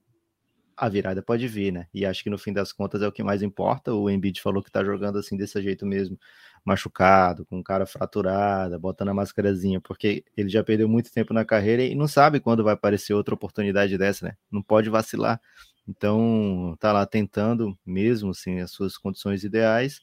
[0.76, 1.88] a virada pode vir, né?
[1.92, 3.92] E acho que no fim das contas é o que mais importa.
[3.92, 6.16] O Embiid falou que tá jogando assim desse jeito mesmo,
[6.64, 11.84] machucado, com cara fraturada, botando a máscarazinha, porque ele já perdeu muito tempo na carreira
[11.84, 14.36] e não sabe quando vai aparecer outra oportunidade dessa, né?
[14.50, 15.40] Não pode vacilar.
[15.86, 20.00] Então, tá lá tentando, mesmo sem as suas condições ideais,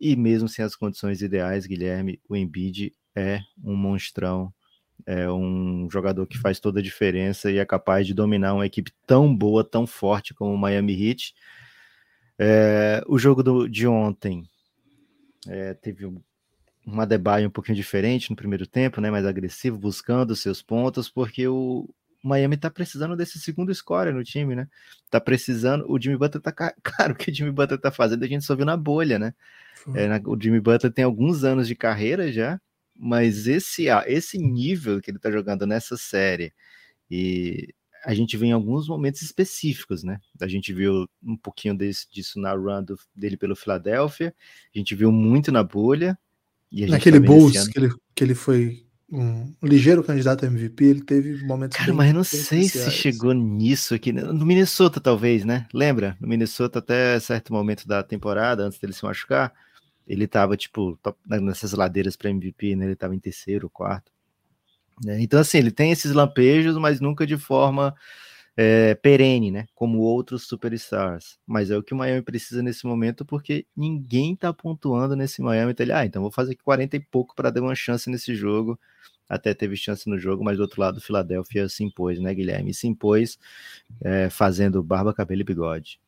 [0.00, 4.52] e mesmo sem as condições ideais, Guilherme, o Embiid é um monstrão,
[5.06, 8.90] é um jogador que faz toda a diferença e é capaz de dominar uma equipe
[9.06, 11.34] tão boa, tão forte como o Miami Heat.
[12.38, 14.48] É, o jogo do, de ontem
[15.48, 16.10] é, teve
[16.86, 21.46] uma debate um pouquinho diferente no primeiro tempo, né, mais agressivo, buscando seus pontos, porque
[21.48, 21.88] o,
[22.24, 24.66] Miami tá precisando desse segundo scorer no time, né?
[25.10, 25.84] Tá precisando.
[25.86, 26.50] O Jimmy Butler tá.
[26.50, 26.72] Cara,
[27.12, 29.34] o que o Jimmy Butler tá fazendo, a gente só viu na bolha, né?
[29.94, 32.58] É, na, o Jimmy Butler tem alguns anos de carreira já,
[32.96, 36.54] mas esse, esse nível que ele tá jogando nessa série,
[37.10, 40.20] e a gente vê em alguns momentos específicos, né?
[40.40, 44.34] A gente viu um pouquinho desse, disso na run do, dele pelo Philadelphia,
[44.74, 46.18] a gente viu muito na bolha.
[46.70, 51.44] Naquele tá Bulls que ele, que ele foi um ligeiro candidato a MVP, ele teve
[51.44, 51.76] momentos.
[51.76, 54.12] Cara, mas eu não sei se chegou nisso aqui.
[54.12, 54.22] Né?
[54.22, 55.66] No Minnesota, talvez, né?
[55.72, 56.16] Lembra?
[56.20, 59.52] No Minnesota, até certo momento da temporada, antes dele se machucar,
[60.06, 62.86] ele tava, tipo, nessas ladeiras para MVP, né?
[62.86, 64.12] Ele tava em terceiro, quarto.
[65.02, 65.22] Né?
[65.22, 67.94] Então, assim, ele tem esses lampejos, mas nunca de forma
[68.56, 69.66] é, perene, né?
[69.74, 71.38] Como outros superstars.
[71.46, 75.72] Mas é o que o Miami precisa nesse momento, porque ninguém tá pontuando nesse Miami.
[75.72, 78.34] Então ele, ah, então vou fazer aqui 40 e pouco para dar uma chance nesse
[78.34, 78.78] jogo.
[79.28, 82.74] Até teve chance no jogo, mas do outro lado, o Philadelphia se impôs, né, Guilherme?
[82.74, 83.38] Se impôs
[84.02, 85.98] é, fazendo barba, cabelo e bigode.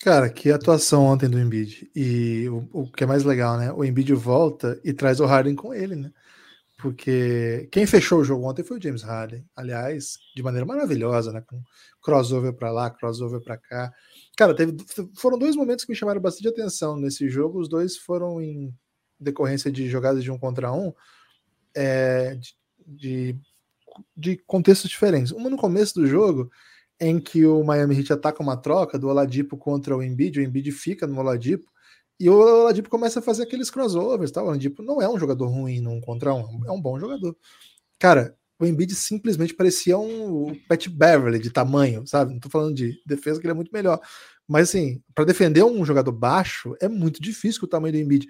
[0.00, 1.90] Cara, que atuação ontem do Embiid.
[1.94, 3.72] E o, o que é mais legal, né?
[3.72, 6.10] O Embiid volta e traz o Harden com ele, né?
[6.80, 11.42] Porque quem fechou o jogo ontem foi o James Harden, aliás, de maneira maravilhosa, né?
[11.46, 11.62] Com
[12.02, 13.92] crossover para lá, crossover para cá.
[14.36, 14.76] Cara, teve,
[15.16, 17.60] foram dois momentos que me chamaram bastante atenção nesse jogo.
[17.60, 18.74] Os dois foram em
[19.18, 20.92] decorrência de jogadas de um contra um,
[21.74, 22.38] é,
[22.86, 23.36] de,
[24.16, 25.32] de, contextos diferentes.
[25.32, 26.50] Uma no começo do jogo,
[26.98, 30.72] em que o Miami Heat ataca uma troca do Oladipo contra o Embiid, o Embiid
[30.72, 31.70] fica no Oladipo,
[32.20, 34.42] e o Oladipo começa a fazer aqueles crossovers, tá?
[34.42, 37.34] O Oladipo não é um jogador ruim num contra um, é um bom jogador.
[37.98, 42.34] Cara, o Embiid simplesmente parecia um Pat Beverly de tamanho, sabe?
[42.34, 43.98] Não tô falando de defesa que ele é muito melhor,
[44.46, 48.28] mas assim, para defender um jogador baixo é muito difícil o tamanho do Embiid.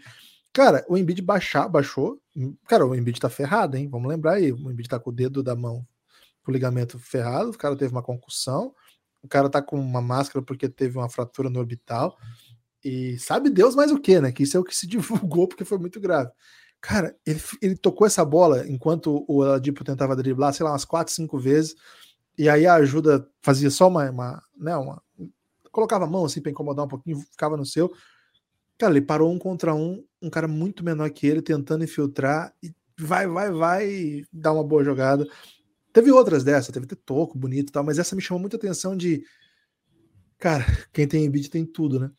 [0.52, 2.20] Cara, o Embiid baixar, baixou.
[2.68, 3.88] Cara, o Embiid tá ferrado, hein?
[3.88, 5.84] Vamos lembrar aí, o Embiid tá com o dedo da mão
[6.42, 8.74] com o ligamento ferrado, o cara teve uma concussão,
[9.22, 12.16] o cara tá com uma máscara porque teve uma fratura no orbital.
[12.84, 14.32] E sabe Deus mais o que, né?
[14.32, 16.30] Que isso é o que se divulgou porque foi muito grave.
[16.80, 21.12] Cara, ele, ele tocou essa bola enquanto o Adipo tentava driblar, sei lá, umas quatro,
[21.12, 21.74] cinco vezes.
[22.38, 25.02] E aí a ajuda fazia só uma, uma né, uma
[25.70, 27.92] colocava a mão assim para incomodar um pouquinho, ficava no seu.
[28.78, 32.74] Cara, ele parou um contra um, um cara muito menor que ele tentando infiltrar e
[32.98, 35.26] vai, vai, vai dar uma boa jogada.
[35.92, 39.22] Teve outras dessas, teve toco bonito e tal, mas essa me chamou muita atenção de
[40.38, 42.10] cara, quem tem Embiid tem tudo, né?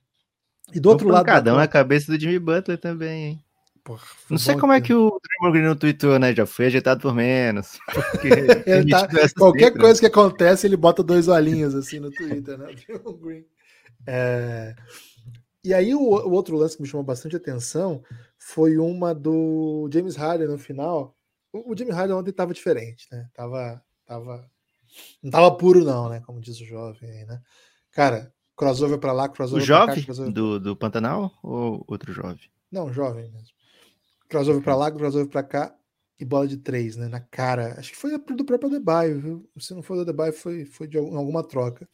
[0.73, 1.25] E do outro lado.
[1.25, 3.43] Cada um na cabeça do Jimmy Butler também, hein?
[3.84, 6.36] Porra, não sei como é que o Draymond Green no Twitter, né?
[6.36, 7.79] Já foi ajeitado por menos.
[8.89, 12.67] tá, qualquer coisa que acontece, ele bota dois olhinhos assim no Twitter, né?
[13.21, 13.45] Green.
[14.05, 14.75] É...
[15.63, 18.03] E aí, o, o, outro lance que me chamou bastante atenção
[18.38, 21.15] foi uma do James Harden no final.
[21.51, 23.27] O, o James Harden ontem estava diferente, né?
[23.34, 24.49] Tava, tava,
[25.21, 26.21] não tava puro, não, né?
[26.25, 27.41] Como diz o jovem aí, né?
[27.91, 28.31] Cara,
[28.62, 32.39] crossover para lá, crossover o jovem cá, do, do Pantanal ou outro jovem?
[32.71, 33.47] Não, jovem mesmo.
[34.30, 35.76] Crossover para lá, crossover para cá
[36.19, 37.08] e bola de três, né?
[37.08, 37.74] Na cara.
[37.80, 39.50] Acho que foi do próprio Adebayo, viu?
[39.58, 41.89] Se não foi do Adebayo, foi, foi de alguma troca.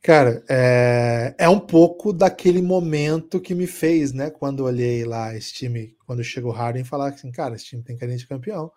[0.00, 4.30] Cara, é, é um pouco daquele momento que me fez, né?
[4.30, 7.96] Quando olhei lá esse time, quando chegou o Harden, falar assim, cara, esse time tem
[7.96, 8.70] carinha de campeão.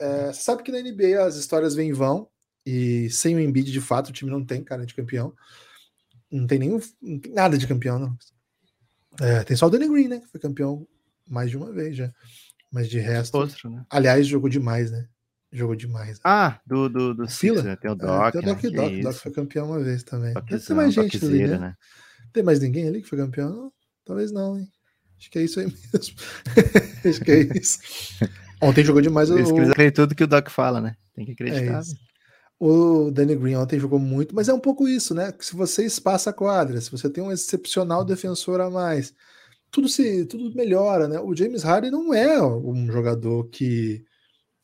[0.00, 2.28] É, você sabe que na NBA as histórias vêm e vão,
[2.64, 5.34] e sem o Embiid, de fato, o time não tem cara de campeão.
[6.30, 6.80] Não tem nenhum.
[7.00, 8.16] Não tem nada de campeão, não.
[9.20, 10.20] É, tem só o Danny Green, né?
[10.20, 10.86] Que foi campeão
[11.28, 12.12] mais de uma vez já.
[12.72, 13.36] Mas de resto.
[13.36, 13.84] Outro, né?
[13.90, 15.08] Aliás, jogou demais, né?
[15.52, 16.18] Jogou demais.
[16.18, 16.22] Né?
[16.24, 17.62] Ah, do, do, do Fila?
[17.62, 17.76] né?
[17.76, 18.26] Tem o Doc.
[18.26, 18.70] É, tem o Doc, né?
[18.70, 20.34] Doc, Doc foi campeão uma vez também.
[20.34, 21.58] tem mais gente ali, né?
[21.58, 21.74] né?
[22.32, 23.50] Tem mais ninguém ali que foi campeão?
[23.50, 23.72] Não,
[24.04, 24.68] talvez não, hein?
[25.18, 26.16] Acho que é isso aí mesmo.
[27.04, 27.78] Acho que é isso.
[28.60, 29.38] Ontem jogou demais o.
[29.38, 30.96] Eles acreditam tudo que o Doc fala, né?
[31.14, 31.80] Tem que acreditar.
[31.80, 31.82] É
[32.58, 35.32] o Danny Green ontem jogou muito, mas é um pouco isso, né?
[35.40, 39.14] Se você espaça a quadra, se você tem um excepcional defensor a mais,
[39.70, 41.20] tudo se tudo melhora, né?
[41.20, 44.04] O James Harden não é um jogador que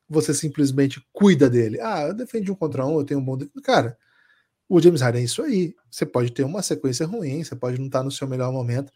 [0.09, 1.81] você simplesmente cuida dele.
[1.81, 3.39] Ah, eu defendo um contra um, eu tenho um bom.
[3.63, 3.99] Cara,
[4.69, 5.75] o James Harden é isso aí.
[5.91, 8.93] Você pode ter uma sequência ruim, você pode não estar no seu melhor momento.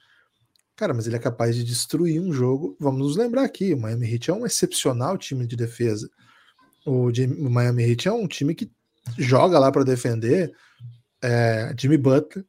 [0.76, 2.76] Cara, mas ele é capaz de destruir um jogo.
[2.80, 6.08] Vamos nos lembrar aqui: o Miami Heat é um excepcional time de defesa.
[6.86, 7.10] O
[7.50, 8.70] Miami Heat é um time que
[9.18, 10.52] joga lá para defender
[11.22, 12.44] é, Jimmy Butler,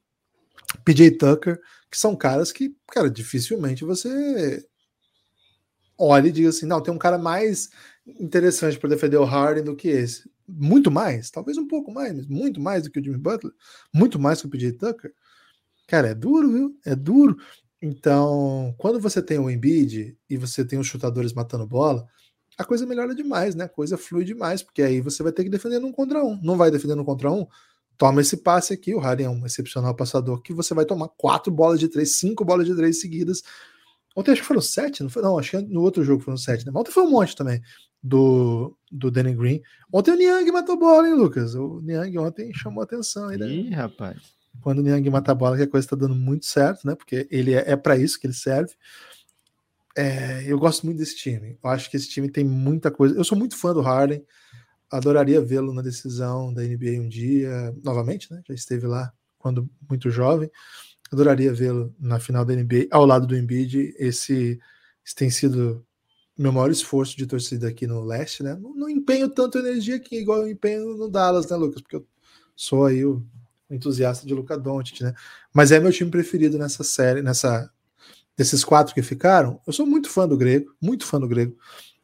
[0.84, 4.66] PJ Tucker, que são caras que, cara, dificilmente você
[5.98, 7.70] olha e diga assim, não, tem um cara mais
[8.20, 10.30] interessante para defender o Harden do que esse.
[10.48, 13.54] Muito mais, talvez um pouco mais, mas muito mais do que o Jimmy Butler,
[13.94, 15.12] muito mais que o PJ Tucker.
[15.88, 16.80] Cara, é duro, viu?
[16.86, 17.38] É duro.
[17.82, 22.08] Então, quando você tem o Embiid e você tem os chutadores matando bola,
[22.58, 23.66] a coisa melhora demais, né?
[23.66, 26.40] A coisa flui demais, porque aí você vai ter que defender um contra um.
[26.42, 27.46] Não vai defender um contra um?
[27.98, 28.96] Toma esse passe aqui.
[28.96, 32.44] O Harden é um excepcional passador que você vai tomar quatro bolas de três, cinco
[32.44, 33.44] bolas de três seguidas.
[34.16, 35.22] Ontem acho que foram sete, não foi?
[35.22, 36.72] Não, acho que no outro jogo foram sete, né?
[36.74, 37.62] Mas ontem foi um monte também
[38.02, 39.62] do, do Danny Green.
[39.94, 41.54] Ontem o Niang matou bola, hein, Lucas?
[41.54, 43.30] O Niang ontem chamou atenção.
[43.30, 43.48] Aí, né?
[43.48, 44.18] Ih, rapaz.
[44.62, 46.96] Quando o Niang mata a bola, que a coisa está dando muito certo, né?
[46.96, 48.74] Porque ele é, é para isso que ele serve.
[49.98, 51.58] É, eu gosto muito desse time.
[51.62, 53.16] Eu acho que esse time tem muita coisa.
[53.16, 54.24] Eu sou muito fã do Harden.
[54.92, 58.42] Adoraria vê-lo na decisão da NBA um dia, novamente, né?
[58.48, 60.52] Já esteve lá quando muito jovem.
[61.12, 63.96] Adoraria vê-lo na final da NBA ao lado do Embiid.
[63.98, 64.60] Esse,
[65.04, 65.84] esse tem sido
[66.38, 68.54] meu maior esforço de torcida aqui no leste, né?
[68.54, 71.82] Não, não, empenho tanto energia aqui igual eu empenho no Dallas, né, Lucas?
[71.82, 72.08] Porque eu
[72.56, 73.26] sou aí o
[73.68, 75.16] entusiasta de Luca Doncic, né?
[75.52, 77.72] Mas é meu time preferido nessa série, nessa
[78.38, 81.58] desses quatro que ficaram, eu sou muito fã do grego, muito fã do grego,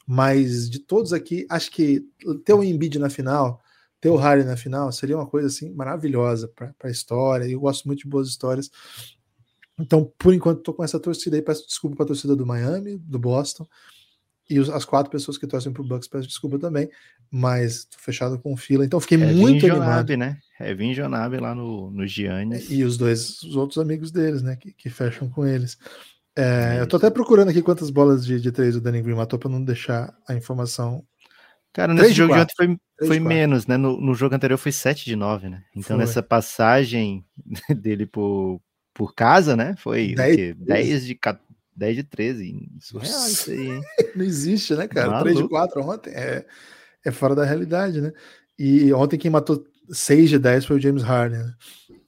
[0.06, 2.04] mas de todos aqui, acho que
[2.44, 3.62] ter o Embiid na final,
[4.02, 7.46] ter o Harry na final, seria uma coisa assim maravilhosa para a história.
[7.46, 8.70] Eu gosto muito de boas histórias.
[9.80, 11.42] Então, por enquanto, estou com essa torcida aí.
[11.42, 13.66] Peço desculpa para a torcida do Miami, do Boston,
[14.50, 16.90] e os, as quatro pessoas que torcem para o Bucks, peço desculpa também,
[17.32, 18.84] mas tô fechado com fila.
[18.84, 20.18] Então, fiquei Kevin muito Jonab, animado.
[20.18, 20.38] né?
[20.58, 22.70] Kevin Jonab lá no, no Giannis.
[22.70, 24.58] E os dois, os outros amigos deles, né?
[24.58, 25.78] Que, que fecham com eles.
[26.36, 29.38] É, eu tô até procurando aqui quantas bolas de, de três o Danny Green matou
[29.38, 31.06] para não deixar a informação.
[31.72, 33.78] Cara, nesse jogo de ontem foi, foi menos, né?
[33.78, 35.64] No, no, jogo anterior foi 7 de 9, né?
[35.76, 36.06] Então foi.
[36.06, 37.26] nessa passagem
[37.70, 38.62] dele por,
[38.94, 39.76] por casa, né?
[39.78, 41.20] Foi 10, 10 de
[41.76, 42.70] 10 de 13.
[42.80, 43.82] Surreal isso aí, hein?
[44.16, 45.10] não existe, né, cara?
[45.10, 45.24] Maluco.
[45.26, 46.46] 3 de 4 ontem é,
[47.04, 48.12] é fora da realidade, né?
[48.58, 51.40] E ontem quem matou 6 de 10 foi o James Harden.
[51.40, 51.54] Né?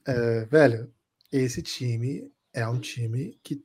[0.06, 0.90] É, velho,
[1.32, 3.62] esse time é um time que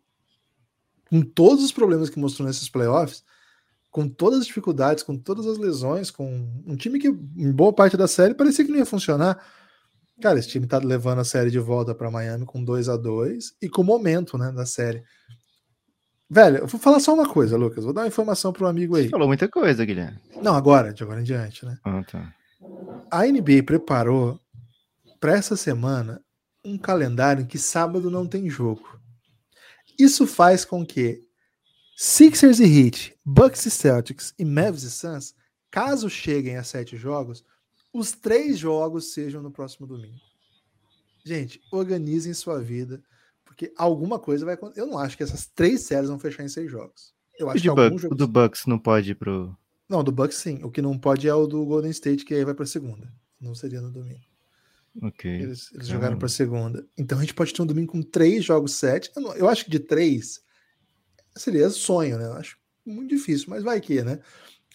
[1.11, 3.21] com todos os problemas que mostrou nesses playoffs,
[3.91, 7.97] com todas as dificuldades, com todas as lesões, com um time que em boa parte
[7.97, 9.45] da série parecia que não ia funcionar.
[10.21, 13.55] Cara, esse time tá levando a série de volta para Miami com 2 a 2
[13.61, 15.03] e com o momento, né, da série.
[16.29, 17.83] Velho, eu vou falar só uma coisa, Lucas.
[17.83, 19.03] Vou dar uma informação para um amigo aí.
[19.03, 20.17] Você falou muita coisa, Guilherme.
[20.41, 21.77] Não, agora, de agora em diante, né?
[21.83, 22.33] Ah, tá.
[23.11, 24.39] A NBA preparou
[25.19, 26.21] para essa semana
[26.63, 29.00] um calendário em que sábado não tem jogo.
[29.97, 31.21] Isso faz com que
[31.95, 35.35] Sixers e Heat, Bucks e Celtics e Mavs e Suns,
[35.69, 37.43] caso cheguem a sete jogos,
[37.93, 40.19] os três jogos sejam no próximo domingo.
[41.23, 43.03] Gente, organizem sua vida,
[43.45, 44.81] porque alguma coisa vai acontecer.
[44.81, 47.13] Eu não acho que essas três séries vão fechar em seis jogos.
[47.37, 48.15] Eu acho que algum jogo...
[48.15, 49.55] O do Bucks não pode ir pro.
[49.87, 50.63] Não, do Bucks sim.
[50.63, 53.11] O que não pode é o do Golden State, que aí vai para segunda.
[53.39, 54.30] Não seria no domingo.
[55.01, 55.31] Ok.
[55.31, 56.85] Eles, eles jogaram para segunda.
[56.97, 59.11] Então a gente pode ter um domingo com três jogos sete.
[59.15, 60.41] Eu, eu acho que de três
[61.35, 62.25] seria sonho, né?
[62.25, 64.19] Eu acho muito difícil, mas vai que, né?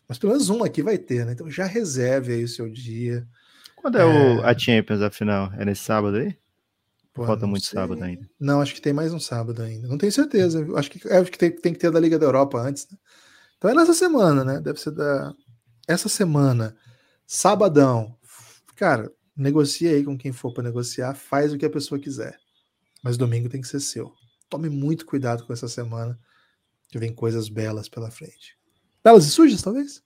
[0.08, 1.32] Mas pelo menos um aqui vai ter, né?
[1.32, 3.26] Então já reserve aí o seu dia.
[3.74, 4.04] Quando é, é...
[4.04, 5.52] O, a Champions, afinal?
[5.58, 6.36] É nesse sábado aí?
[7.12, 7.78] Pô, Falta muito sei.
[7.78, 8.28] sábado ainda.
[8.38, 9.88] Não, acho que tem mais um sábado ainda.
[9.88, 10.66] Não tenho certeza.
[10.76, 12.86] Acho que, acho que tem, tem que ter da Liga da Europa antes.
[12.90, 12.98] Né?
[13.56, 14.60] Então é nessa semana, né?
[14.60, 15.34] Deve ser da.
[15.88, 16.76] Essa semana.
[17.26, 18.16] Sabadão.
[18.76, 22.38] Cara, negocia aí com quem for para negociar, faz o que a pessoa quiser.
[23.02, 24.12] Mas domingo tem que ser seu.
[24.48, 26.18] Tome muito cuidado com essa semana,
[26.88, 28.56] que vem coisas belas pela frente.
[29.04, 30.02] Belas e sujas, talvez?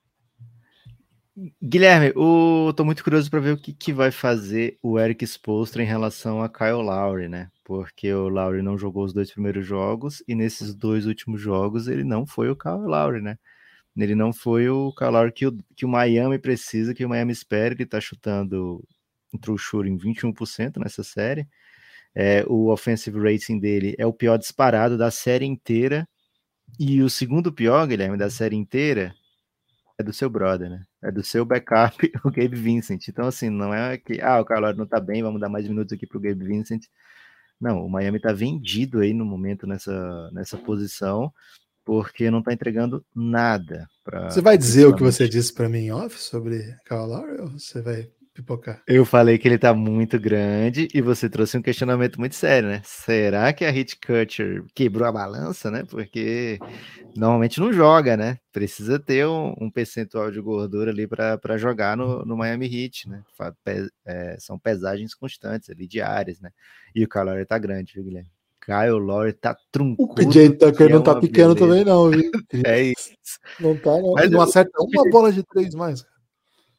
[1.63, 5.83] Guilherme, eu tô muito curioso para ver o que, que vai fazer o Eric Spoelstra
[5.83, 7.51] em relação a Kyle Lowry, né?
[7.65, 12.05] Porque o Lowry não jogou os dois primeiros jogos e nesses dois últimos jogos ele
[12.05, 13.39] não foi o Kyle Lowry, né?
[13.97, 17.33] Ele não foi o Kyle Lowry que o, que o Miami precisa, que o Miami
[17.33, 17.75] espera.
[17.75, 18.83] Ele tá chutando
[19.33, 21.47] um true shooting 21% nessa série.
[22.15, 26.09] É, o offensive rating dele é o pior disparado da série inteira.
[26.79, 29.15] E o segundo pior, Guilherme, da série inteira
[29.99, 30.85] é do seu brother, né?
[31.03, 33.09] É do seu backup, o Gabe Vincent.
[33.09, 35.93] Então, assim, não é que, ah, o Carlos não tá bem, vamos dar mais minutos
[35.93, 36.83] aqui pro Gabe Vincent.
[37.61, 41.31] Não, o Miami tá vendido aí no momento nessa, nessa posição,
[41.85, 43.87] porque não tá entregando nada.
[44.03, 47.41] Pra, você vai dizer o que você disse para mim em off sobre Kyle Lowry
[47.43, 48.09] ou você vai
[48.41, 48.83] pipocar.
[48.87, 52.83] Eu falei que ele tá muito grande e você trouxe um questionamento muito sério, né?
[52.85, 55.85] Será que a Hit Cutcher quebrou a balança, né?
[55.89, 56.59] Porque
[57.17, 58.39] normalmente não joga, né?
[58.53, 63.23] Precisa ter um, um percentual de gordura ali para jogar no, no Miami Heat, né?
[64.05, 66.51] É, são pesagens constantes ali, diárias, né?
[66.95, 68.31] E o Kyle tá grande, viu, Guilherme?
[68.61, 70.13] Kyle Lowry tá truncudo.
[70.13, 71.67] O PJ Tucker não é tá pequeno beleza.
[71.67, 72.31] também não, viu?
[72.67, 73.11] É isso.
[73.59, 74.13] Não tá, não.
[74.13, 76.05] Mas não acerta uma bola de três mais.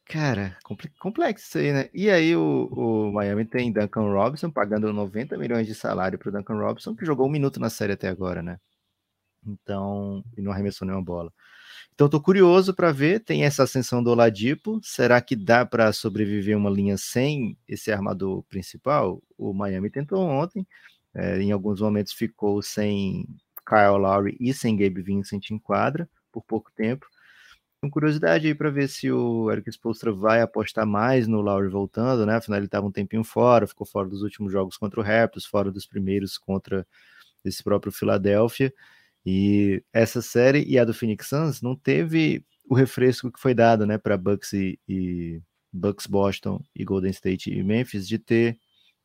[0.06, 0.58] Cara,
[0.98, 1.88] complexo isso aí, né?
[1.94, 6.58] E aí o, o, Miami tem Duncan Robinson pagando 90 milhões de salário para Duncan
[6.58, 8.58] Robinson, que jogou um minuto na série até agora, né?
[9.46, 11.32] Então, e não arremessou nenhuma bola.
[11.94, 13.20] Então, tô curioso para ver.
[13.20, 14.80] Tem essa ascensão do Oladipo.
[14.82, 19.22] Será que dá para sobreviver uma linha sem esse armador principal?
[19.38, 20.66] O Miami tentou ontem.
[21.14, 23.26] É, em alguns momentos ficou sem
[23.66, 27.06] Kyle Lowry e sem Gabe Vincent em quadra por pouco tempo
[27.82, 32.24] com curiosidade aí para ver se o Eric Spoelstra vai apostar mais no Lowry voltando,
[32.24, 32.36] né?
[32.36, 35.70] Afinal, ele estava um tempinho fora, ficou fora dos últimos jogos contra o Raptors, fora
[35.72, 36.86] dos primeiros contra
[37.44, 38.72] esse próprio Philadelphia.
[39.26, 43.84] E essa série e a do Phoenix Suns não teve o refresco que foi dado,
[43.84, 48.58] né, para Bucks e, e Bucks Boston e Golden State e Memphis de ter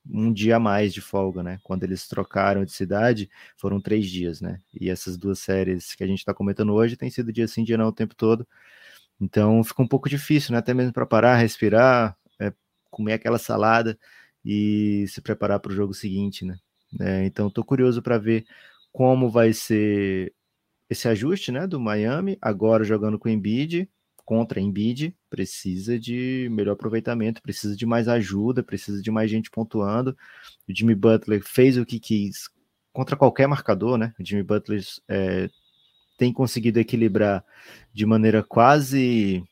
[0.10, 1.60] um dia a mais de folga, né?
[1.64, 4.62] Quando eles trocaram de cidade, foram três dias, né?
[4.80, 7.78] E essas duas séries que a gente está comentando hoje tem sido dia sim, dia
[7.78, 8.48] não o tempo todo.
[9.20, 10.60] Então fica um pouco difícil, né?
[10.60, 12.54] Até mesmo para parar, respirar, é,
[12.92, 13.98] comer aquela salada
[14.46, 16.58] e se preparar para o jogo seguinte, né?
[17.02, 18.46] É, então estou curioso para ver
[18.92, 20.34] como vai ser
[20.90, 21.68] esse ajuste, né?
[21.68, 23.90] Do Miami agora jogando com o Embiid
[24.26, 30.18] contra Embiid precisa de melhor aproveitamento, precisa de mais ajuda, precisa de mais gente pontuando.
[30.68, 32.50] O Jimmy Butler fez o que quis
[32.94, 34.14] contra qualquer marcador, né?
[34.20, 35.50] O Jimmy Butler é,
[36.18, 37.44] tem conseguido equilibrar
[37.94, 39.44] de maneira quase.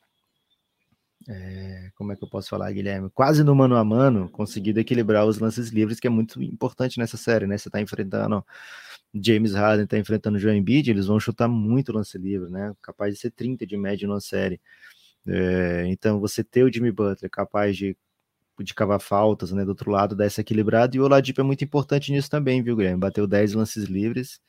[1.27, 3.09] É, como é que eu posso falar, Guilherme?
[3.09, 7.17] Quase no mano a mano, conseguido equilibrar os lances livres, que é muito importante nessa
[7.17, 7.57] série, né?
[7.57, 8.43] Você está enfrentando
[9.21, 12.75] James Harden está enfrentando o Joe Embiid, eles vão chutar muito lance livre, né?
[12.81, 14.59] Capaz de ser 30 de média numa série.
[15.27, 17.97] É, então, você ter o Jimmy Butler capaz de,
[18.59, 19.63] de cavar faltas, né?
[19.65, 20.95] Do outro lado, dar essa equilibrada.
[20.95, 22.99] E o Oladipo é muito importante nisso também, viu, Guilherme?
[22.99, 24.39] Bateu 10 lances livres,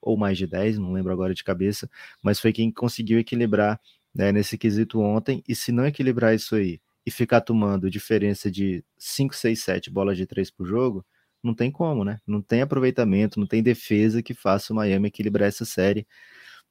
[0.00, 1.88] ou mais de 10, não lembro agora de cabeça,
[2.22, 3.80] mas foi quem conseguiu equilibrar
[4.14, 5.42] né, nesse quesito ontem.
[5.48, 10.16] E se não equilibrar isso aí e ficar tomando diferença de 5, 6, 7 bolas
[10.16, 11.04] de 3 por jogo,
[11.42, 12.20] não tem como, né?
[12.26, 16.06] Não tem aproveitamento, não tem defesa que faça o Miami equilibrar essa série.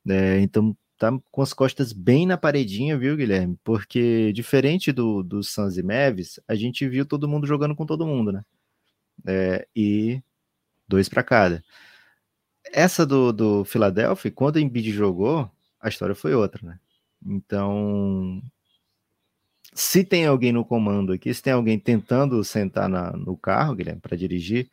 [0.09, 3.57] É, então tá com as costas bem na paredinha, viu, Guilherme?
[3.63, 8.07] Porque diferente do, do Suns e Mavis, a gente viu todo mundo jogando com todo
[8.07, 8.43] mundo, né?
[9.27, 10.21] É, e
[10.87, 11.63] dois para cada.
[12.71, 16.79] Essa do, do Philadelphia, quando o Embiid jogou, a história foi outra, né?
[17.25, 18.41] Então,
[19.73, 24.01] se tem alguém no comando aqui, se tem alguém tentando sentar na, no carro, Guilherme,
[24.01, 24.69] para dirigir,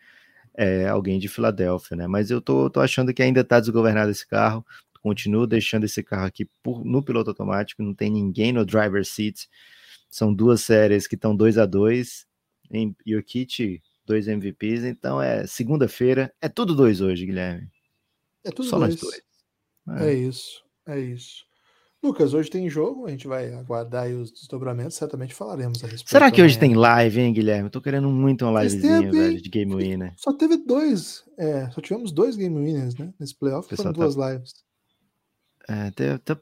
[0.55, 2.07] é alguém de Filadélfia, né?
[2.07, 4.65] Mas eu tô, tô achando que ainda está desgovernado esse carro.
[5.01, 9.49] Continuo deixando esse carro aqui por, no piloto automático, não tem ninguém no driver seat.
[10.11, 12.27] São duas séries que estão 2 a 2
[12.71, 17.69] em Jokic, dois MVPs, então é segunda-feira, é tudo dois hoje, Guilherme.
[18.45, 18.91] É tudo Só dois.
[18.91, 19.23] nós dois.
[20.01, 20.11] É.
[20.11, 21.45] é isso, é isso.
[22.03, 26.09] Lucas, hoje tem jogo, a gente vai aguardar os desdobramentos, certamente falaremos a respeito.
[26.09, 27.65] Será que hoje tem live, hein, Guilherme?
[27.65, 30.15] Eu tô querendo muito uma livezinha, velho, de Game Winner.
[30.17, 34.33] Só teve dois, é, só tivemos dois Game Winners, né, nesse playoff, foram duas tá...
[34.33, 34.55] lives.
[35.69, 35.91] É,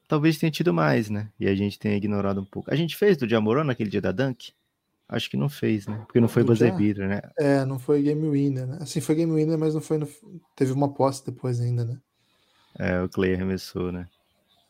[0.06, 2.72] talvez tenha tido mais, né, e a gente tenha ignorado um pouco.
[2.72, 4.52] A gente fez do Diamorão naquele dia da Dunk?
[5.08, 6.02] Acho que não fez, né?
[6.06, 7.22] Porque não foi buzzer beater, né?
[7.38, 8.78] É, não foi game winner, né?
[8.80, 9.96] Assim, foi game winner, mas não foi.
[9.96, 10.06] No...
[10.54, 11.98] Teve uma posse depois ainda, né?
[12.78, 14.06] É, o Clay arremessou, né?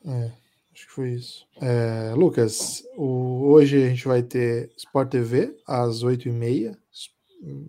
[0.06, 0.30] É,
[0.72, 1.44] acho que foi isso.
[1.60, 3.48] É, Lucas, o...
[3.48, 6.76] hoje a gente vai ter Sport TV às 8h30.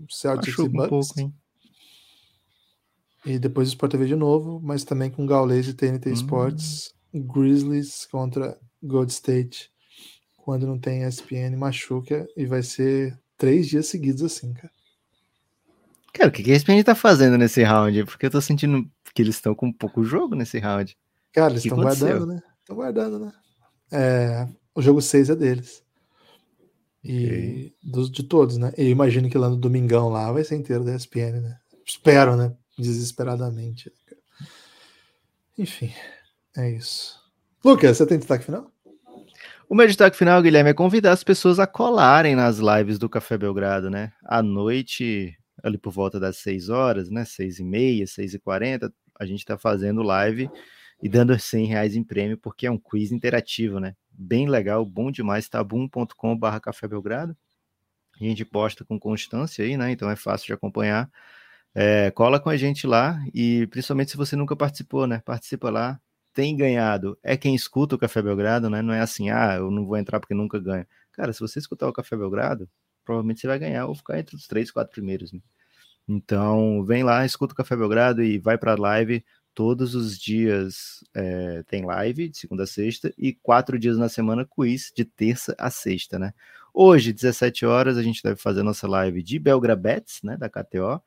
[0.07, 0.85] Celtics Machuca e Bucks.
[0.85, 1.33] Um pouco, hein?
[3.25, 6.13] E depois o Sport TV de novo, mas também com Gaules e TNT hum.
[6.13, 6.93] Sports.
[7.13, 9.71] Grizzlies contra Gold State.
[10.37, 14.71] Quando não tem ESPN, machuca e vai ser três dias seguidos assim, cara.
[16.13, 18.03] Cara, o que a ESPN tá fazendo nesse round?
[18.05, 20.97] Porque eu tô sentindo que eles estão com pouco jogo nesse round.
[21.31, 22.41] Cara, eles estão guardando, né?
[22.61, 23.31] Estão guardando, né?
[23.91, 25.83] É, o jogo 6 é deles.
[27.03, 27.73] E okay.
[27.83, 28.73] dos, de todos, né?
[28.77, 31.57] Eu imagino que lá no domingão lá vai ser inteiro da ESPN, né?
[31.85, 32.53] Espero, né?
[32.79, 33.91] Desesperadamente.
[35.57, 35.91] Enfim,
[36.55, 37.19] é isso.
[37.63, 38.71] Lucas, você tem destaque final?
[39.67, 43.37] O meu destaque final, Guilherme, é convidar as pessoas a colarem nas lives do Café
[43.37, 44.13] Belgrado, né?
[44.23, 47.25] À noite, ali por volta das 6 horas, né?
[47.25, 50.49] 6 e meia, 6 e 40, a gente está fazendo live
[51.03, 53.95] e dando 100 reais em prêmio, porque é um quiz interativo, né?
[54.09, 57.37] Bem legal, bom demais, tabum.com.br Café Belgrado.
[58.19, 59.91] A gente posta com constância aí, né?
[59.91, 61.09] Então é fácil de acompanhar.
[61.75, 65.21] É, cola com a gente lá e principalmente se você nunca participou, né?
[65.25, 65.99] Participa lá.
[66.33, 68.81] Tem ganhado é quem escuta o Café Belgrado, né?
[68.81, 70.85] Não é assim, ah, eu não vou entrar porque nunca ganho.
[71.11, 72.69] Cara, se você escutar o Café Belgrado,
[73.03, 75.33] provavelmente você vai ganhar ou ficar entre os três, quatro primeiros.
[75.33, 75.39] Né?
[76.07, 79.23] Então, vem lá, escuta o Café Belgrado e vai para a live.
[79.53, 84.45] Todos os dias é, tem live, de segunda a sexta, e quatro dias na semana,
[84.45, 86.33] quiz, de terça a sexta, né?
[86.73, 91.01] Hoje, 17 horas, a gente deve fazer nossa live de Belgrabets, né, da KTO.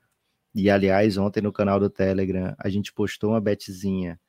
[0.55, 4.20] E, aliás, ontem no canal do Telegram, a gente postou uma betzinha.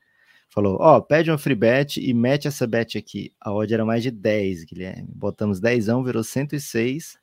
[0.49, 3.31] Falou, ó, oh, pede uma free bet e mete essa bet aqui.
[3.41, 5.09] A odd era mais de 10, Guilherme.
[5.13, 7.17] Botamos 10, virou 106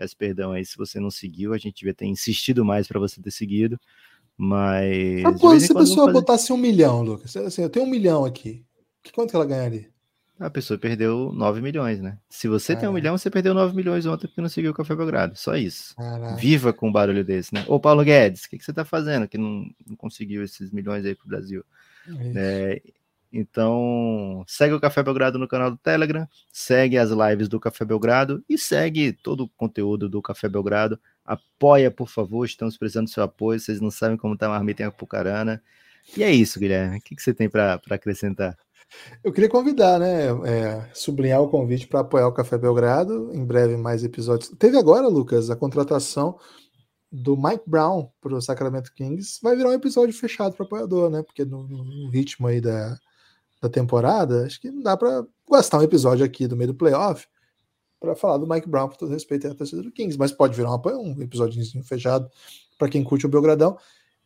[0.00, 3.20] Peço perdão aí se você não seguiu, a gente devia ter insistido mais para você
[3.20, 3.78] ter seguido.
[4.34, 5.22] Mas.
[5.38, 6.12] Pô, se a pessoa fazer...
[6.12, 8.64] botasse um milhão, Lucas, assim, eu tenho um milhão aqui.
[9.02, 9.90] Que quanto que ela ganharia?
[10.40, 12.16] A pessoa perdeu 9 milhões, né?
[12.26, 14.96] Se você tem um milhão, você perdeu 9 milhões ontem porque não seguiu o Café
[14.96, 15.36] Belgrado.
[15.38, 15.94] Só isso.
[16.38, 17.62] Viva com um barulho desse, né?
[17.68, 21.04] Ô, Paulo Guedes, o que, que, você tá fazendo que não, não conseguiu esses milhões
[21.04, 21.62] aí pro Brasil?
[22.34, 22.80] É,
[23.30, 28.42] então, segue o Café Belgrado no canal do Telegram, segue as lives do Café Belgrado
[28.48, 30.98] e segue todo o conteúdo do Café Belgrado.
[31.22, 33.60] Apoia, por favor, estamos precisando do seu apoio.
[33.60, 35.62] Vocês não sabem como tá a marmita em Apucarana.
[36.16, 36.96] E é isso, Guilherme.
[36.96, 38.56] O que, que você tem para acrescentar?
[39.22, 40.28] Eu queria convidar, né?
[40.46, 43.30] É, sublinhar o convite para apoiar o Café Belgrado.
[43.32, 44.50] Em breve, mais episódios.
[44.58, 46.38] Teve agora, Lucas, a contratação
[47.10, 49.38] do Mike Brown para o Sacramento Kings.
[49.42, 51.22] Vai virar um episódio fechado para apoiador, né?
[51.22, 52.98] Porque no, no ritmo aí da,
[53.60, 57.26] da temporada, acho que não dá para gastar um episódio aqui do meio do playoff
[58.00, 60.74] para falar do Mike Brown, por todo respeito à torcida do Kings, mas pode virar
[60.74, 62.30] um, um episódio fechado
[62.78, 63.76] para quem curte o Belgradão.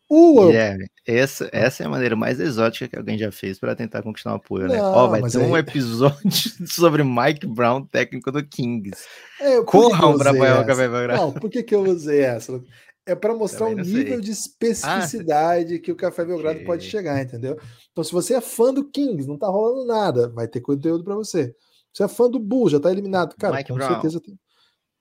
[0.09, 0.51] O...
[0.51, 0.77] Yeah,
[1.07, 4.37] essa, essa é a maneira mais exótica que alguém já fez para tentar conquistar um
[4.37, 4.81] apoio, né?
[4.81, 5.45] Ó, vai ter aí...
[5.45, 6.31] um episódio
[6.69, 9.03] sobre Mike Brown, técnico do Kings.
[9.41, 11.23] É, Corram para apoiar o Café Belgrado.
[11.23, 12.63] Não, por que, que eu usei essa?
[13.07, 14.21] É para mostrar o nível sei.
[14.21, 16.65] de especificidade ah, que o Café Belgrado que...
[16.65, 17.59] pode chegar, entendeu?
[17.93, 21.15] Então, se você é fã do Kings, não tá rolando nada, vai ter conteúdo para
[21.15, 21.55] você.
[21.93, 23.93] Se você é fã do Bull, já tá eliminado, cara, Mike com Brown.
[23.93, 24.39] certeza tem.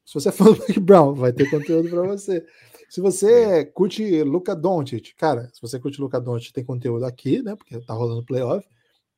[0.05, 2.45] Se você é fã do Mike Brown, vai ter conteúdo para você.
[2.93, 3.31] Se você
[3.61, 3.65] é.
[3.65, 7.55] curte Luca Doncic, cara, se você curte Luca Doncic, tem conteúdo aqui, né?
[7.55, 8.63] Porque tá rolando playoff.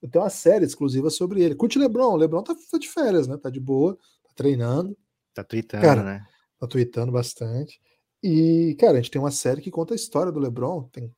[0.09, 1.55] Tem uma série exclusiva sobre ele.
[1.55, 3.35] Curte LeBron, LeBron tá, tá de férias, né?
[3.35, 4.97] Tá de boa, tá treinando.
[5.33, 6.25] Tá tweetando, cara, né?
[6.57, 7.81] Tá tweetando bastante.
[8.23, 10.83] E, cara, a gente tem uma série que conta a história do LeBron.
[10.83, 11.13] Tem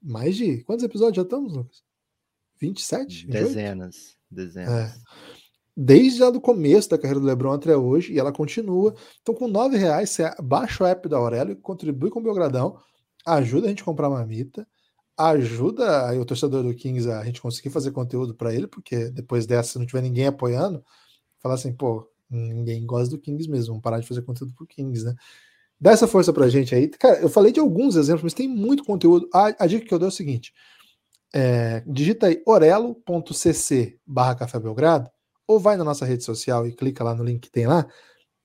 [0.00, 0.64] mais de.
[0.64, 1.82] Quantos episódios já estamos, Lucas?
[2.62, 3.26] 27?
[3.26, 3.46] 28?
[3.46, 4.16] Dezenas.
[4.30, 4.72] Dezenas.
[4.72, 4.94] É.
[5.76, 8.94] Desde lá do começo da carreira do LeBron até hoje, e ela continua.
[9.22, 12.78] Então, com nove reais, você baixa o app da Aurélio, contribui com o Belgradão,
[13.26, 14.66] ajuda a gente a comprar mamita,
[15.16, 19.46] ajuda aí o torcedor do Kings a gente conseguir fazer conteúdo para ele, porque depois
[19.46, 20.84] dessa, se não tiver ninguém apoiando,
[21.40, 25.04] falar assim, pô, ninguém gosta do Kings mesmo, vamos parar de fazer conteúdo pro Kings,
[25.04, 25.14] né?
[25.80, 26.88] Dá essa força pra gente aí.
[26.88, 29.28] Cara, eu falei de alguns exemplos, mas tem muito conteúdo.
[29.34, 30.52] A, a dica que eu dou é o seguinte:
[31.34, 35.10] é, digita aí orelo.cc barra Café Belgrado,
[35.46, 37.86] ou vai na nossa rede social e clica lá no link que tem lá,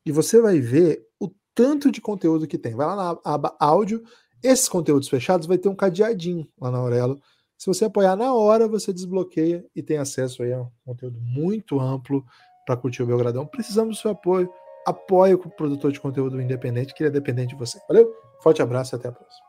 [0.05, 2.75] e você vai ver o tanto de conteúdo que tem.
[2.75, 4.03] Vai lá na aba áudio,
[4.41, 7.19] esses conteúdos fechados vai ter um cadeadinho lá na Aurelo.
[7.57, 11.79] Se você apoiar na hora, você desbloqueia e tem acesso aí a um conteúdo muito
[11.79, 12.25] amplo
[12.65, 13.45] para curtir o Belgradão.
[13.45, 14.49] Precisamos do seu apoio
[14.89, 17.79] apoie o produtor de conteúdo independente, que ele é dependente de você.
[17.87, 18.11] Valeu?
[18.41, 19.48] Forte abraço e até a próxima.